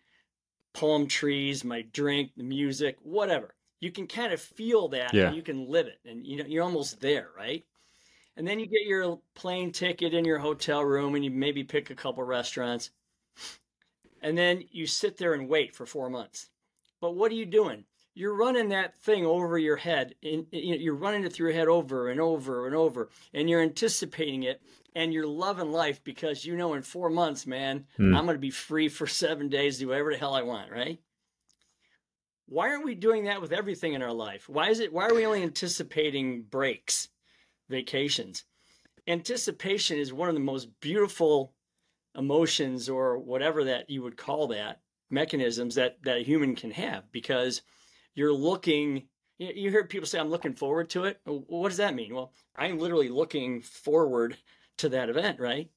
palm 0.72 1.06
trees, 1.06 1.64
my 1.64 1.82
drink, 1.92 2.32
the 2.36 2.42
music, 2.42 2.96
whatever. 3.02 3.54
You 3.80 3.92
can 3.92 4.06
kind 4.06 4.32
of 4.32 4.40
feel 4.40 4.88
that 4.88 5.14
yeah. 5.14 5.28
and 5.28 5.36
you 5.36 5.42
can 5.42 5.68
live 5.68 5.86
it 5.86 6.00
and 6.04 6.26
you 6.26 6.38
know 6.38 6.44
you're 6.46 6.64
almost 6.64 7.00
there, 7.00 7.28
right? 7.36 7.64
And 8.36 8.46
then 8.46 8.58
you 8.58 8.66
get 8.66 8.86
your 8.86 9.20
plane 9.34 9.70
ticket 9.70 10.12
in 10.14 10.24
your 10.24 10.38
hotel 10.38 10.84
room 10.84 11.14
and 11.14 11.24
you 11.24 11.30
maybe 11.30 11.62
pick 11.62 11.90
a 11.90 11.94
couple 11.94 12.24
restaurants. 12.24 12.90
And 14.22 14.36
then 14.36 14.64
you 14.70 14.86
sit 14.86 15.18
there 15.18 15.34
and 15.34 15.48
wait 15.48 15.74
for 15.74 15.86
4 15.86 16.10
months. 16.10 16.48
But 17.00 17.14
what 17.14 17.30
are 17.30 17.36
you 17.36 17.46
doing? 17.46 17.84
you're 18.14 18.34
running 18.34 18.68
that 18.68 18.98
thing 19.00 19.26
over 19.26 19.58
your 19.58 19.76
head 19.76 20.14
and 20.22 20.46
you're 20.52 20.94
running 20.94 21.24
it 21.24 21.32
through 21.32 21.48
your 21.48 21.56
head 21.56 21.68
over 21.68 22.08
and 22.08 22.20
over 22.20 22.66
and 22.66 22.74
over 22.74 23.10
and 23.32 23.50
you're 23.50 23.60
anticipating 23.60 24.44
it 24.44 24.62
and 24.94 25.12
you're 25.12 25.26
loving 25.26 25.72
life 25.72 26.02
because 26.04 26.44
you 26.44 26.56
know 26.56 26.74
in 26.74 26.82
four 26.82 27.10
months 27.10 27.46
man 27.46 27.84
mm. 27.98 28.16
i'm 28.16 28.24
going 28.24 28.36
to 28.36 28.38
be 28.38 28.50
free 28.50 28.88
for 28.88 29.06
seven 29.06 29.48
days 29.48 29.78
do 29.78 29.88
whatever 29.88 30.12
the 30.12 30.18
hell 30.18 30.34
i 30.34 30.42
want 30.42 30.70
right 30.70 31.00
why 32.46 32.68
aren't 32.68 32.84
we 32.84 32.94
doing 32.94 33.24
that 33.24 33.40
with 33.40 33.52
everything 33.52 33.94
in 33.94 34.02
our 34.02 34.12
life 34.12 34.48
why 34.48 34.70
is 34.70 34.80
it 34.80 34.92
why 34.92 35.06
are 35.06 35.14
we 35.14 35.26
only 35.26 35.42
anticipating 35.42 36.42
breaks 36.42 37.08
vacations. 37.68 38.44
Anticipation 39.06 39.98
is 39.98 40.12
one 40.12 40.28
of 40.28 40.34
the 40.34 40.40
most 40.40 40.68
beautiful 40.80 41.54
emotions 42.16 42.88
or 42.88 43.18
whatever 43.18 43.64
that 43.64 43.90
you 43.90 44.02
would 44.02 44.16
call 44.16 44.48
that 44.48 44.80
mechanisms 45.10 45.74
that 45.74 45.96
that 46.02 46.18
a 46.18 46.24
human 46.24 46.54
can 46.54 46.70
have 46.70 47.10
because 47.12 47.62
you're 48.14 48.32
looking 48.32 49.04
you 49.38 49.70
hear 49.70 49.84
people 49.84 50.06
say 50.06 50.18
i'm 50.18 50.30
looking 50.30 50.54
forward 50.54 50.88
to 50.90 51.04
it. 51.04 51.20
What 51.24 51.68
does 51.68 51.78
that 51.78 51.94
mean? 51.94 52.14
Well 52.14 52.32
i'm 52.56 52.78
literally 52.78 53.08
looking 53.08 53.60
forward 53.60 54.36
to 54.78 54.88
that 54.90 55.08
event 55.08 55.40
right? 55.40 55.70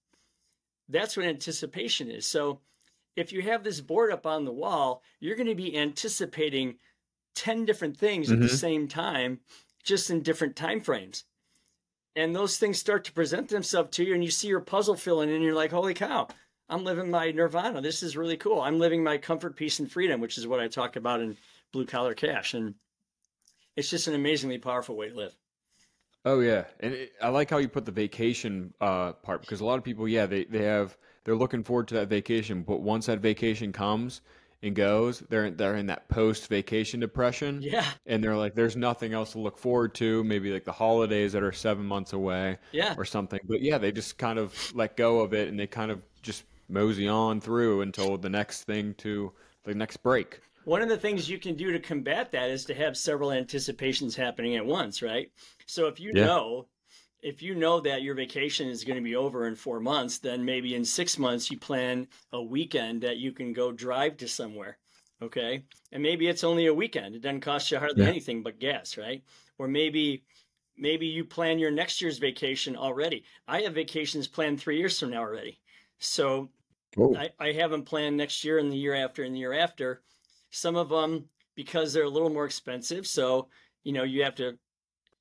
That's 0.90 1.18
what 1.18 1.26
anticipation 1.26 2.10
is. 2.10 2.26
So 2.26 2.62
if 3.18 3.34
you 3.34 3.42
have 3.42 3.64
this 3.64 3.82
board 3.82 4.12
up 4.12 4.26
on 4.26 4.46
the 4.46 4.54
wall 4.54 5.02
you're 5.20 5.36
going 5.36 5.48
to 5.48 5.56
be 5.56 5.78
anticipating 5.78 6.76
10 7.36 7.66
different 7.66 7.98
things 7.98 8.28
mm-hmm. 8.28 8.36
at 8.36 8.40
the 8.40 8.46
mm-hmm. 8.48 8.56
same 8.56 8.88
time 8.88 9.40
just 9.84 10.10
in 10.10 10.22
different 10.22 10.56
time 10.56 10.82
frames 10.82 11.24
and 12.18 12.36
those 12.36 12.58
things 12.58 12.78
start 12.78 13.06
to 13.06 13.14
present 13.14 13.48
themselves 13.48 13.92
to 13.92 14.04
you 14.04 14.14
and 14.14 14.24
you 14.24 14.32
see 14.32 14.50
your 14.50 14.60
puzzle 14.60 14.96
filling 14.96 15.32
and 15.32 15.42
you're 15.42 15.54
like 15.54 15.72
holy 15.72 15.94
cow 15.94 16.28
i'm 16.68 16.84
living 16.84 17.10
my 17.10 17.32
nirvana 17.32 17.80
this 17.80 18.04
is 18.04 18.18
really 18.18 18.38
cool 18.38 18.60
i'm 18.60 18.80
living 18.80 19.04
my 19.04 19.18
comfort 19.18 19.56
peace 19.56 19.80
and 19.80 19.90
freedom 19.90 20.20
which 20.20 20.38
is 20.38 20.46
what 20.46 20.60
i 20.60 20.68
talk 20.68 20.96
about 20.96 21.22
in 21.22 21.38
blue 21.72 21.86
collar 21.86 22.14
cash. 22.14 22.54
And 22.54 22.76
it's 23.76 23.90
just 23.90 24.08
an 24.08 24.16
amazingly 24.16 24.58
powerful 24.58 24.96
way 24.96 25.10
to 25.10 25.16
live. 25.16 25.36
Oh 26.26 26.40
yeah, 26.40 26.66
and 26.80 26.94
it, 26.94 27.14
I 27.22 27.30
like 27.30 27.50
how 27.50 27.58
you 27.58 27.70
put 27.70 27.86
the 27.86 27.92
vacation 27.92 28.74
uh, 28.82 29.14
part 29.14 29.42
because 29.42 29.62
a 29.62 29.66
lot 29.66 29.78
of 29.78 29.84
people, 29.84 30.08
yeah, 30.08 30.26
they 30.26 30.44
they 30.46 30.64
have 30.64 30.98
they're 31.24 31.36
looking 31.36 31.64
forward 31.64 31.88
to 31.90 31.94
that 31.96 32.10
vacation, 32.10 32.64
but 32.64 32.82
once 32.82 33.06
that 33.06 33.20
vacation 33.20 33.72
comes 33.72 34.22
and 34.64 34.76
goes, 34.76 35.20
they're 35.30 35.52
they're 35.52 35.76
in 35.76 35.88
that 35.88 36.08
post 36.10 36.48
vacation 36.48 37.00
depression. 37.00 37.62
Yeah, 37.62 37.86
and 38.06 38.24
they're 38.24 38.36
like, 38.36 38.56
there's 38.56 38.76
nothing 38.76 39.14
else 39.14 39.34
to 39.34 39.40
look 39.40 39.58
forward 39.58 39.94
to. 39.96 40.24
Maybe 40.24 40.52
like 40.52 40.66
the 40.66 40.72
holidays 40.72 41.34
that 41.34 41.44
are 41.44 41.52
seven 41.52 41.86
months 41.86 42.14
away. 42.14 42.58
Yeah, 42.72 42.96
or 42.98 43.06
something. 43.06 43.40
But 43.48 43.62
yeah, 43.62 43.78
they 43.78 43.92
just 43.92 44.18
kind 44.18 44.40
of 44.40 44.56
let 44.76 44.98
go 44.98 45.22
of 45.22 45.34
it 45.34 45.48
and 45.48 45.60
they 45.60 45.68
kind 45.68 45.92
of 45.92 46.02
just 46.22 46.44
mosey 46.70 47.08
on 47.08 47.40
through 47.40 47.82
until 47.82 48.18
the 48.18 48.30
next 48.30 48.64
thing 48.64 48.94
to 48.96 49.32
the 49.64 49.74
next 49.74 49.98
break 49.98 50.42
one 50.68 50.82
of 50.82 50.90
the 50.90 50.98
things 50.98 51.30
you 51.30 51.40
can 51.40 51.56
do 51.56 51.72
to 51.72 51.80
combat 51.80 52.30
that 52.32 52.50
is 52.50 52.66
to 52.66 52.74
have 52.74 52.98
several 52.98 53.32
anticipations 53.32 54.18
happening 54.18 54.58
at 54.58 54.66
once, 54.66 55.02
right? 55.02 55.32
So 55.66 55.88
if 55.88 55.98
you 55.98 56.12
yeah. 56.14 56.26
know 56.26 56.68
if 57.22 57.42
you 57.42 57.56
know 57.56 57.80
that 57.82 58.02
your 58.02 58.16
vacation 58.16 58.68
is 58.68 58.84
going 58.84 58.98
to 58.98 59.04
be 59.04 59.16
over 59.16 59.48
in 59.48 59.56
four 59.56 59.80
months, 59.80 60.20
then 60.20 60.46
maybe 60.46 60.76
in 60.76 60.86
six 60.86 61.18
months 61.18 61.50
you 61.50 61.58
plan 61.58 62.08
a 62.32 62.42
weekend 62.42 63.02
that 63.02 63.18
you 63.18 63.32
can 63.32 63.54
go 63.54 63.72
drive 63.72 64.18
to 64.18 64.28
somewhere. 64.28 64.78
Okay. 65.22 65.64
And 65.92 66.04
maybe 66.04 66.28
it's 66.28 66.44
only 66.44 66.68
a 66.68 66.74
weekend. 66.74 67.16
It 67.16 67.22
doesn't 67.22 67.42
cost 67.42 67.72
you 67.72 67.80
hardly 67.80 68.04
yeah. 68.04 68.10
anything 68.10 68.44
but 68.44 68.60
gas, 68.60 68.98
right? 68.98 69.24
Or 69.58 69.68
maybe 69.68 70.24
maybe 70.78 71.08
you 71.08 71.26
plan 71.26 71.58
your 71.58 71.72
next 71.72 72.02
year's 72.02 72.20
vacation 72.20 72.76
already. 72.76 73.24
I 73.48 73.62
have 73.62 73.74
vacations 73.74 74.28
planned 74.28 74.60
three 74.60 74.78
years 74.78 75.00
from 75.00 75.10
now 75.10 75.22
already. 75.22 75.60
So 75.98 76.50
oh. 76.98 77.16
I, 77.16 77.30
I 77.40 77.52
haven't 77.54 77.86
planned 77.86 78.16
next 78.16 78.44
year 78.44 78.60
and 78.60 78.72
the 78.72 78.78
year 78.78 78.94
after 78.94 79.24
and 79.24 79.34
the 79.34 79.40
year 79.40 79.54
after. 79.54 80.04
Some 80.52 80.76
of 80.76 80.90
them 80.90 81.30
because 81.56 81.92
they're 81.92 82.04
a 82.04 82.10
little 82.10 82.30
more 82.30 82.46
expensive. 82.46 83.08
So, 83.08 83.50
you 83.84 83.92
know, 83.92 84.04
you 84.04 84.24
have 84.24 84.36
to 84.36 84.58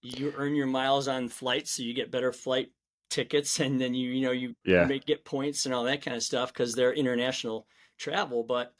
you 0.07 0.33
earn 0.37 0.55
your 0.55 0.67
miles 0.67 1.09
on 1.09 1.29
flights, 1.29 1.73
so 1.73 1.83
you 1.83 1.95
get 1.95 2.11
better 2.11 2.33
flight 2.33 2.71
tickets 3.09 3.61
and 3.61 3.81
then 3.81 3.95
you 3.95 4.11
you 4.11 4.25
know 4.25 4.33
you 4.33 4.55
yeah. 4.65 4.85
may 4.85 4.99
get 4.99 5.25
points 5.25 5.67
and 5.67 5.75
all 5.75 5.85
that 5.85 6.03
kind 6.03 6.17
of 6.17 6.23
stuff 6.23 6.53
because 6.53 6.75
they're 6.75 6.93
international 6.93 7.67
travel 7.99 8.43
but 8.43 8.75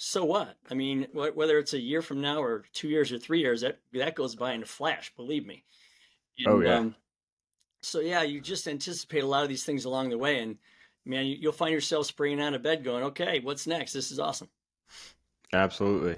so 0.00 0.24
what? 0.24 0.56
I 0.70 0.74
mean 0.74 1.08
wh- 1.12 1.36
whether 1.36 1.58
it's 1.58 1.74
a 1.74 1.80
year 1.80 2.02
from 2.02 2.20
now 2.20 2.40
or 2.40 2.64
two 2.72 2.88
years 2.88 3.10
or 3.10 3.18
three 3.18 3.40
years 3.40 3.62
that 3.62 3.80
that 3.92 4.14
goes 4.14 4.36
by 4.36 4.52
in 4.52 4.62
a 4.62 4.66
flash 4.66 5.12
believe 5.16 5.44
me. 5.44 5.64
And, 6.38 6.46
oh 6.46 6.60
yeah. 6.60 6.76
um, 6.76 6.94
so 7.82 8.00
yeah 8.00 8.22
you 8.22 8.40
just 8.40 8.68
anticipate 8.68 9.24
a 9.24 9.26
lot 9.26 9.42
of 9.42 9.48
these 9.48 9.64
things 9.64 9.84
along 9.84 10.10
the 10.10 10.18
way 10.18 10.38
and 10.38 10.56
man 11.04 11.26
you, 11.26 11.36
you'll 11.40 11.52
find 11.52 11.72
yourself 11.72 12.06
springing 12.06 12.40
out 12.40 12.54
of 12.54 12.62
bed 12.62 12.84
going 12.84 13.04
okay 13.04 13.40
what's 13.40 13.66
next? 13.66 13.92
This 13.92 14.12
is 14.12 14.20
awesome. 14.20 14.48
Absolutely 15.52 16.16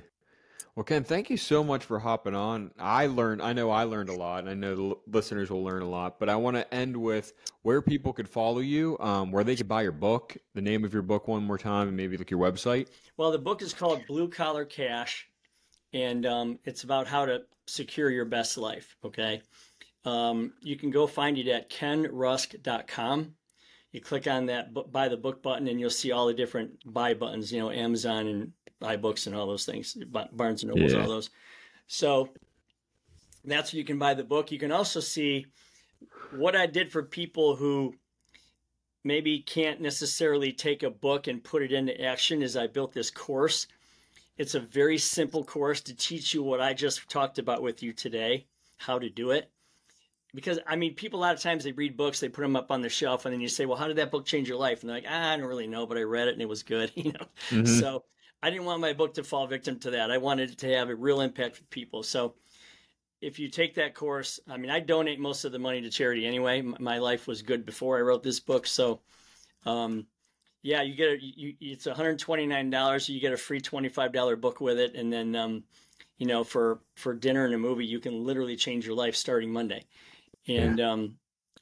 well, 0.76 0.84
Ken, 0.84 1.02
thank 1.02 1.30
you 1.30 1.36
so 1.36 1.64
much 1.64 1.84
for 1.84 1.98
hopping 1.98 2.34
on. 2.34 2.70
I 2.78 3.06
learned, 3.06 3.42
I 3.42 3.52
know 3.52 3.70
I 3.70 3.84
learned 3.84 4.08
a 4.08 4.14
lot, 4.14 4.40
and 4.40 4.48
I 4.48 4.54
know 4.54 4.74
the 4.76 4.94
listeners 5.06 5.50
will 5.50 5.64
learn 5.64 5.82
a 5.82 5.88
lot. 5.88 6.20
But 6.20 6.28
I 6.28 6.36
want 6.36 6.56
to 6.56 6.74
end 6.74 6.96
with 6.96 7.32
where 7.62 7.82
people 7.82 8.12
could 8.12 8.28
follow 8.28 8.60
you, 8.60 8.96
um, 9.00 9.32
where 9.32 9.44
they 9.44 9.56
could 9.56 9.68
buy 9.68 9.82
your 9.82 9.92
book, 9.92 10.36
the 10.54 10.62
name 10.62 10.84
of 10.84 10.92
your 10.92 11.02
book 11.02 11.28
one 11.28 11.42
more 11.42 11.58
time, 11.58 11.88
and 11.88 11.96
maybe 11.96 12.16
like 12.16 12.30
your 12.30 12.40
website. 12.40 12.88
Well, 13.16 13.32
the 13.32 13.38
book 13.38 13.62
is 13.62 13.74
called 13.74 14.06
Blue 14.06 14.28
Collar 14.28 14.64
Cash, 14.64 15.28
and 15.92 16.24
um, 16.24 16.58
it's 16.64 16.84
about 16.84 17.06
how 17.06 17.26
to 17.26 17.42
secure 17.66 18.10
your 18.10 18.24
best 18.24 18.56
life. 18.56 18.96
Okay, 19.04 19.42
um, 20.04 20.52
you 20.60 20.76
can 20.76 20.90
go 20.90 21.06
find 21.06 21.36
it 21.36 21.48
at 21.48 21.68
kenrusk.com. 21.68 23.34
You 23.92 24.00
click 24.00 24.28
on 24.28 24.46
that 24.46 24.72
buy 24.92 25.08
the 25.08 25.16
book 25.16 25.42
button, 25.42 25.66
and 25.66 25.80
you'll 25.80 25.90
see 25.90 26.12
all 26.12 26.26
the 26.26 26.34
different 26.34 26.70
buy 26.86 27.14
buttons. 27.14 27.52
You 27.52 27.58
know, 27.58 27.70
Amazon 27.70 28.28
and 28.28 28.52
iBooks 28.82 29.26
and 29.26 29.36
all 29.36 29.46
those 29.46 29.66
things, 29.66 29.96
Barnes 30.32 30.62
and 30.62 30.72
Nobles, 30.72 30.92
yeah. 30.92 31.02
all 31.02 31.08
those. 31.08 31.30
So 31.86 32.30
that's 33.44 33.72
where 33.72 33.78
you 33.78 33.84
can 33.84 33.98
buy 33.98 34.14
the 34.14 34.24
book. 34.24 34.50
You 34.50 34.58
can 34.58 34.72
also 34.72 35.00
see 35.00 35.46
what 36.32 36.56
I 36.56 36.66
did 36.66 36.92
for 36.92 37.02
people 37.02 37.56
who 37.56 37.94
maybe 39.04 39.40
can't 39.40 39.80
necessarily 39.80 40.52
take 40.52 40.82
a 40.82 40.90
book 40.90 41.26
and 41.26 41.42
put 41.42 41.62
it 41.62 41.72
into 41.72 42.00
action 42.00 42.42
is 42.42 42.56
I 42.56 42.66
built 42.66 42.92
this 42.92 43.10
course. 43.10 43.66
It's 44.36 44.54
a 44.54 44.60
very 44.60 44.98
simple 44.98 45.44
course 45.44 45.80
to 45.82 45.94
teach 45.94 46.32
you 46.34 46.42
what 46.42 46.60
I 46.60 46.72
just 46.72 47.08
talked 47.08 47.38
about 47.38 47.62
with 47.62 47.82
you 47.82 47.92
today, 47.92 48.46
how 48.76 48.98
to 48.98 49.10
do 49.10 49.30
it. 49.30 49.50
Because 50.32 50.60
I 50.66 50.76
mean, 50.76 50.94
people 50.94 51.18
a 51.18 51.22
lot 51.22 51.34
of 51.34 51.40
times 51.40 51.64
they 51.64 51.72
read 51.72 51.96
books, 51.96 52.20
they 52.20 52.28
put 52.28 52.42
them 52.42 52.56
up 52.56 52.70
on 52.70 52.82
the 52.82 52.88
shelf, 52.88 53.24
and 53.24 53.32
then 53.32 53.40
you 53.40 53.48
say, 53.48 53.66
"Well, 53.66 53.76
how 53.76 53.88
did 53.88 53.96
that 53.96 54.12
book 54.12 54.24
change 54.24 54.48
your 54.48 54.58
life?" 54.58 54.80
And 54.80 54.88
they're 54.88 54.98
like, 54.98 55.06
ah, 55.08 55.32
"I 55.32 55.36
don't 55.36 55.48
really 55.48 55.66
know, 55.66 55.86
but 55.86 55.98
I 55.98 56.02
read 56.02 56.28
it 56.28 56.34
and 56.34 56.42
it 56.42 56.48
was 56.48 56.62
good," 56.62 56.92
you 56.94 57.12
know. 57.12 57.26
Mm-hmm. 57.50 57.66
So 57.66 58.04
I 58.42 58.50
didn't 58.50 58.64
want 58.64 58.80
my 58.80 58.92
book 58.92 59.14
to 59.14 59.24
fall 59.24 59.46
victim 59.46 59.78
to 59.80 59.90
that. 59.90 60.10
I 60.10 60.18
wanted 60.18 60.50
it 60.50 60.58
to 60.58 60.74
have 60.74 60.88
a 60.88 60.94
real 60.94 61.20
impact 61.20 61.58
with 61.58 61.70
people. 61.70 62.02
So 62.02 62.34
if 63.20 63.38
you 63.38 63.48
take 63.48 63.74
that 63.74 63.94
course, 63.94 64.40
I 64.48 64.56
mean, 64.56 64.70
I 64.70 64.80
donate 64.80 65.20
most 65.20 65.44
of 65.44 65.52
the 65.52 65.58
money 65.58 65.82
to 65.82 65.90
charity 65.90 66.26
anyway. 66.26 66.62
My 66.62 66.98
life 66.98 67.26
was 67.26 67.42
good 67.42 67.66
before 67.66 67.98
I 67.98 68.00
wrote 68.00 68.22
this 68.22 68.40
book, 68.40 68.66
so 68.66 69.00
um, 69.66 70.06
yeah, 70.62 70.82
you 70.82 70.94
get 70.94 71.08
a, 71.08 71.18
you, 71.20 71.54
it's 71.60 71.86
one 71.86 71.96
hundred 71.96 72.18
twenty 72.18 72.46
nine 72.46 72.70
dollars. 72.70 73.08
You 73.08 73.20
get 73.20 73.32
a 73.32 73.36
free 73.36 73.60
twenty 73.60 73.88
five 73.88 74.12
dollar 74.12 74.36
book 74.36 74.60
with 74.60 74.78
it, 74.78 74.94
and 74.94 75.12
then 75.12 75.36
um, 75.36 75.64
you 76.18 76.26
know 76.26 76.44
for 76.44 76.80
for 76.96 77.14
dinner 77.14 77.44
and 77.44 77.54
a 77.54 77.58
movie, 77.58 77.86
you 77.86 78.00
can 78.00 78.24
literally 78.24 78.56
change 78.56 78.86
your 78.86 78.96
life 78.96 79.16
starting 79.16 79.52
Monday, 79.52 79.84
and 80.48 80.78
yeah. 80.78 80.90
um, 80.90 81.14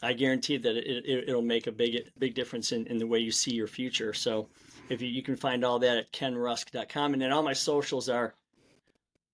I 0.02 0.12
guarantee 0.12 0.56
that 0.58 0.76
it, 0.76 1.28
it, 1.28 1.34
will 1.34 1.42
make 1.42 1.66
a 1.66 1.72
big 1.72 2.10
big 2.18 2.34
difference 2.34 2.72
in, 2.72 2.86
in 2.86 2.98
the 2.98 3.06
way 3.06 3.18
you 3.18 3.32
see 3.32 3.52
your 3.52 3.66
future. 3.66 4.12
So 4.12 4.48
if 4.88 5.02
you, 5.02 5.08
you 5.08 5.22
can 5.22 5.36
find 5.36 5.64
all 5.64 5.78
that 5.80 5.98
at 5.98 6.12
kenrusk.com. 6.12 7.12
And 7.12 7.22
then 7.22 7.32
all 7.32 7.42
my 7.42 7.52
socials 7.52 8.08
are 8.08 8.34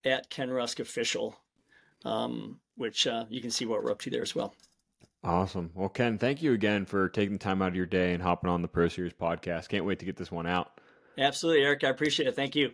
at 0.05 0.31
kenrusk 0.31 0.81
official, 0.81 1.37
um, 2.05 2.61
which 2.77 3.07
uh, 3.07 3.25
you 3.29 3.41
can 3.41 3.51
see 3.51 3.67
what 3.67 3.83
we're 3.83 3.91
up 3.91 4.01
to 4.03 4.11
there 4.11 4.23
as 4.23 4.35
well. 4.35 4.55
Awesome. 5.23 5.71
Well, 5.75 5.89
Ken, 5.89 6.19
thank 6.19 6.43
you 6.43 6.53
again 6.53 6.85
for 6.85 7.09
taking 7.09 7.35
the 7.35 7.39
time 7.39 7.63
out 7.63 7.69
of 7.69 7.77
your 7.77 7.87
day 7.87 8.13
and 8.13 8.23
hopping 8.23 8.51
on 8.51 8.61
the 8.61 8.69
Pro 8.69 8.89
Series 8.89 9.15
podcast. 9.15 9.69
Can't 9.69 9.87
wait 9.87 9.99
to 10.01 10.05
get 10.05 10.17
this 10.17 10.31
one 10.31 10.47
out. 10.47 10.81
Absolutely, 11.17 11.65
Eric. 11.65 11.85
I 11.85 11.89
appreciate 11.89 12.29
it. 12.29 12.37
Thank 12.37 12.55
you. 12.55 12.73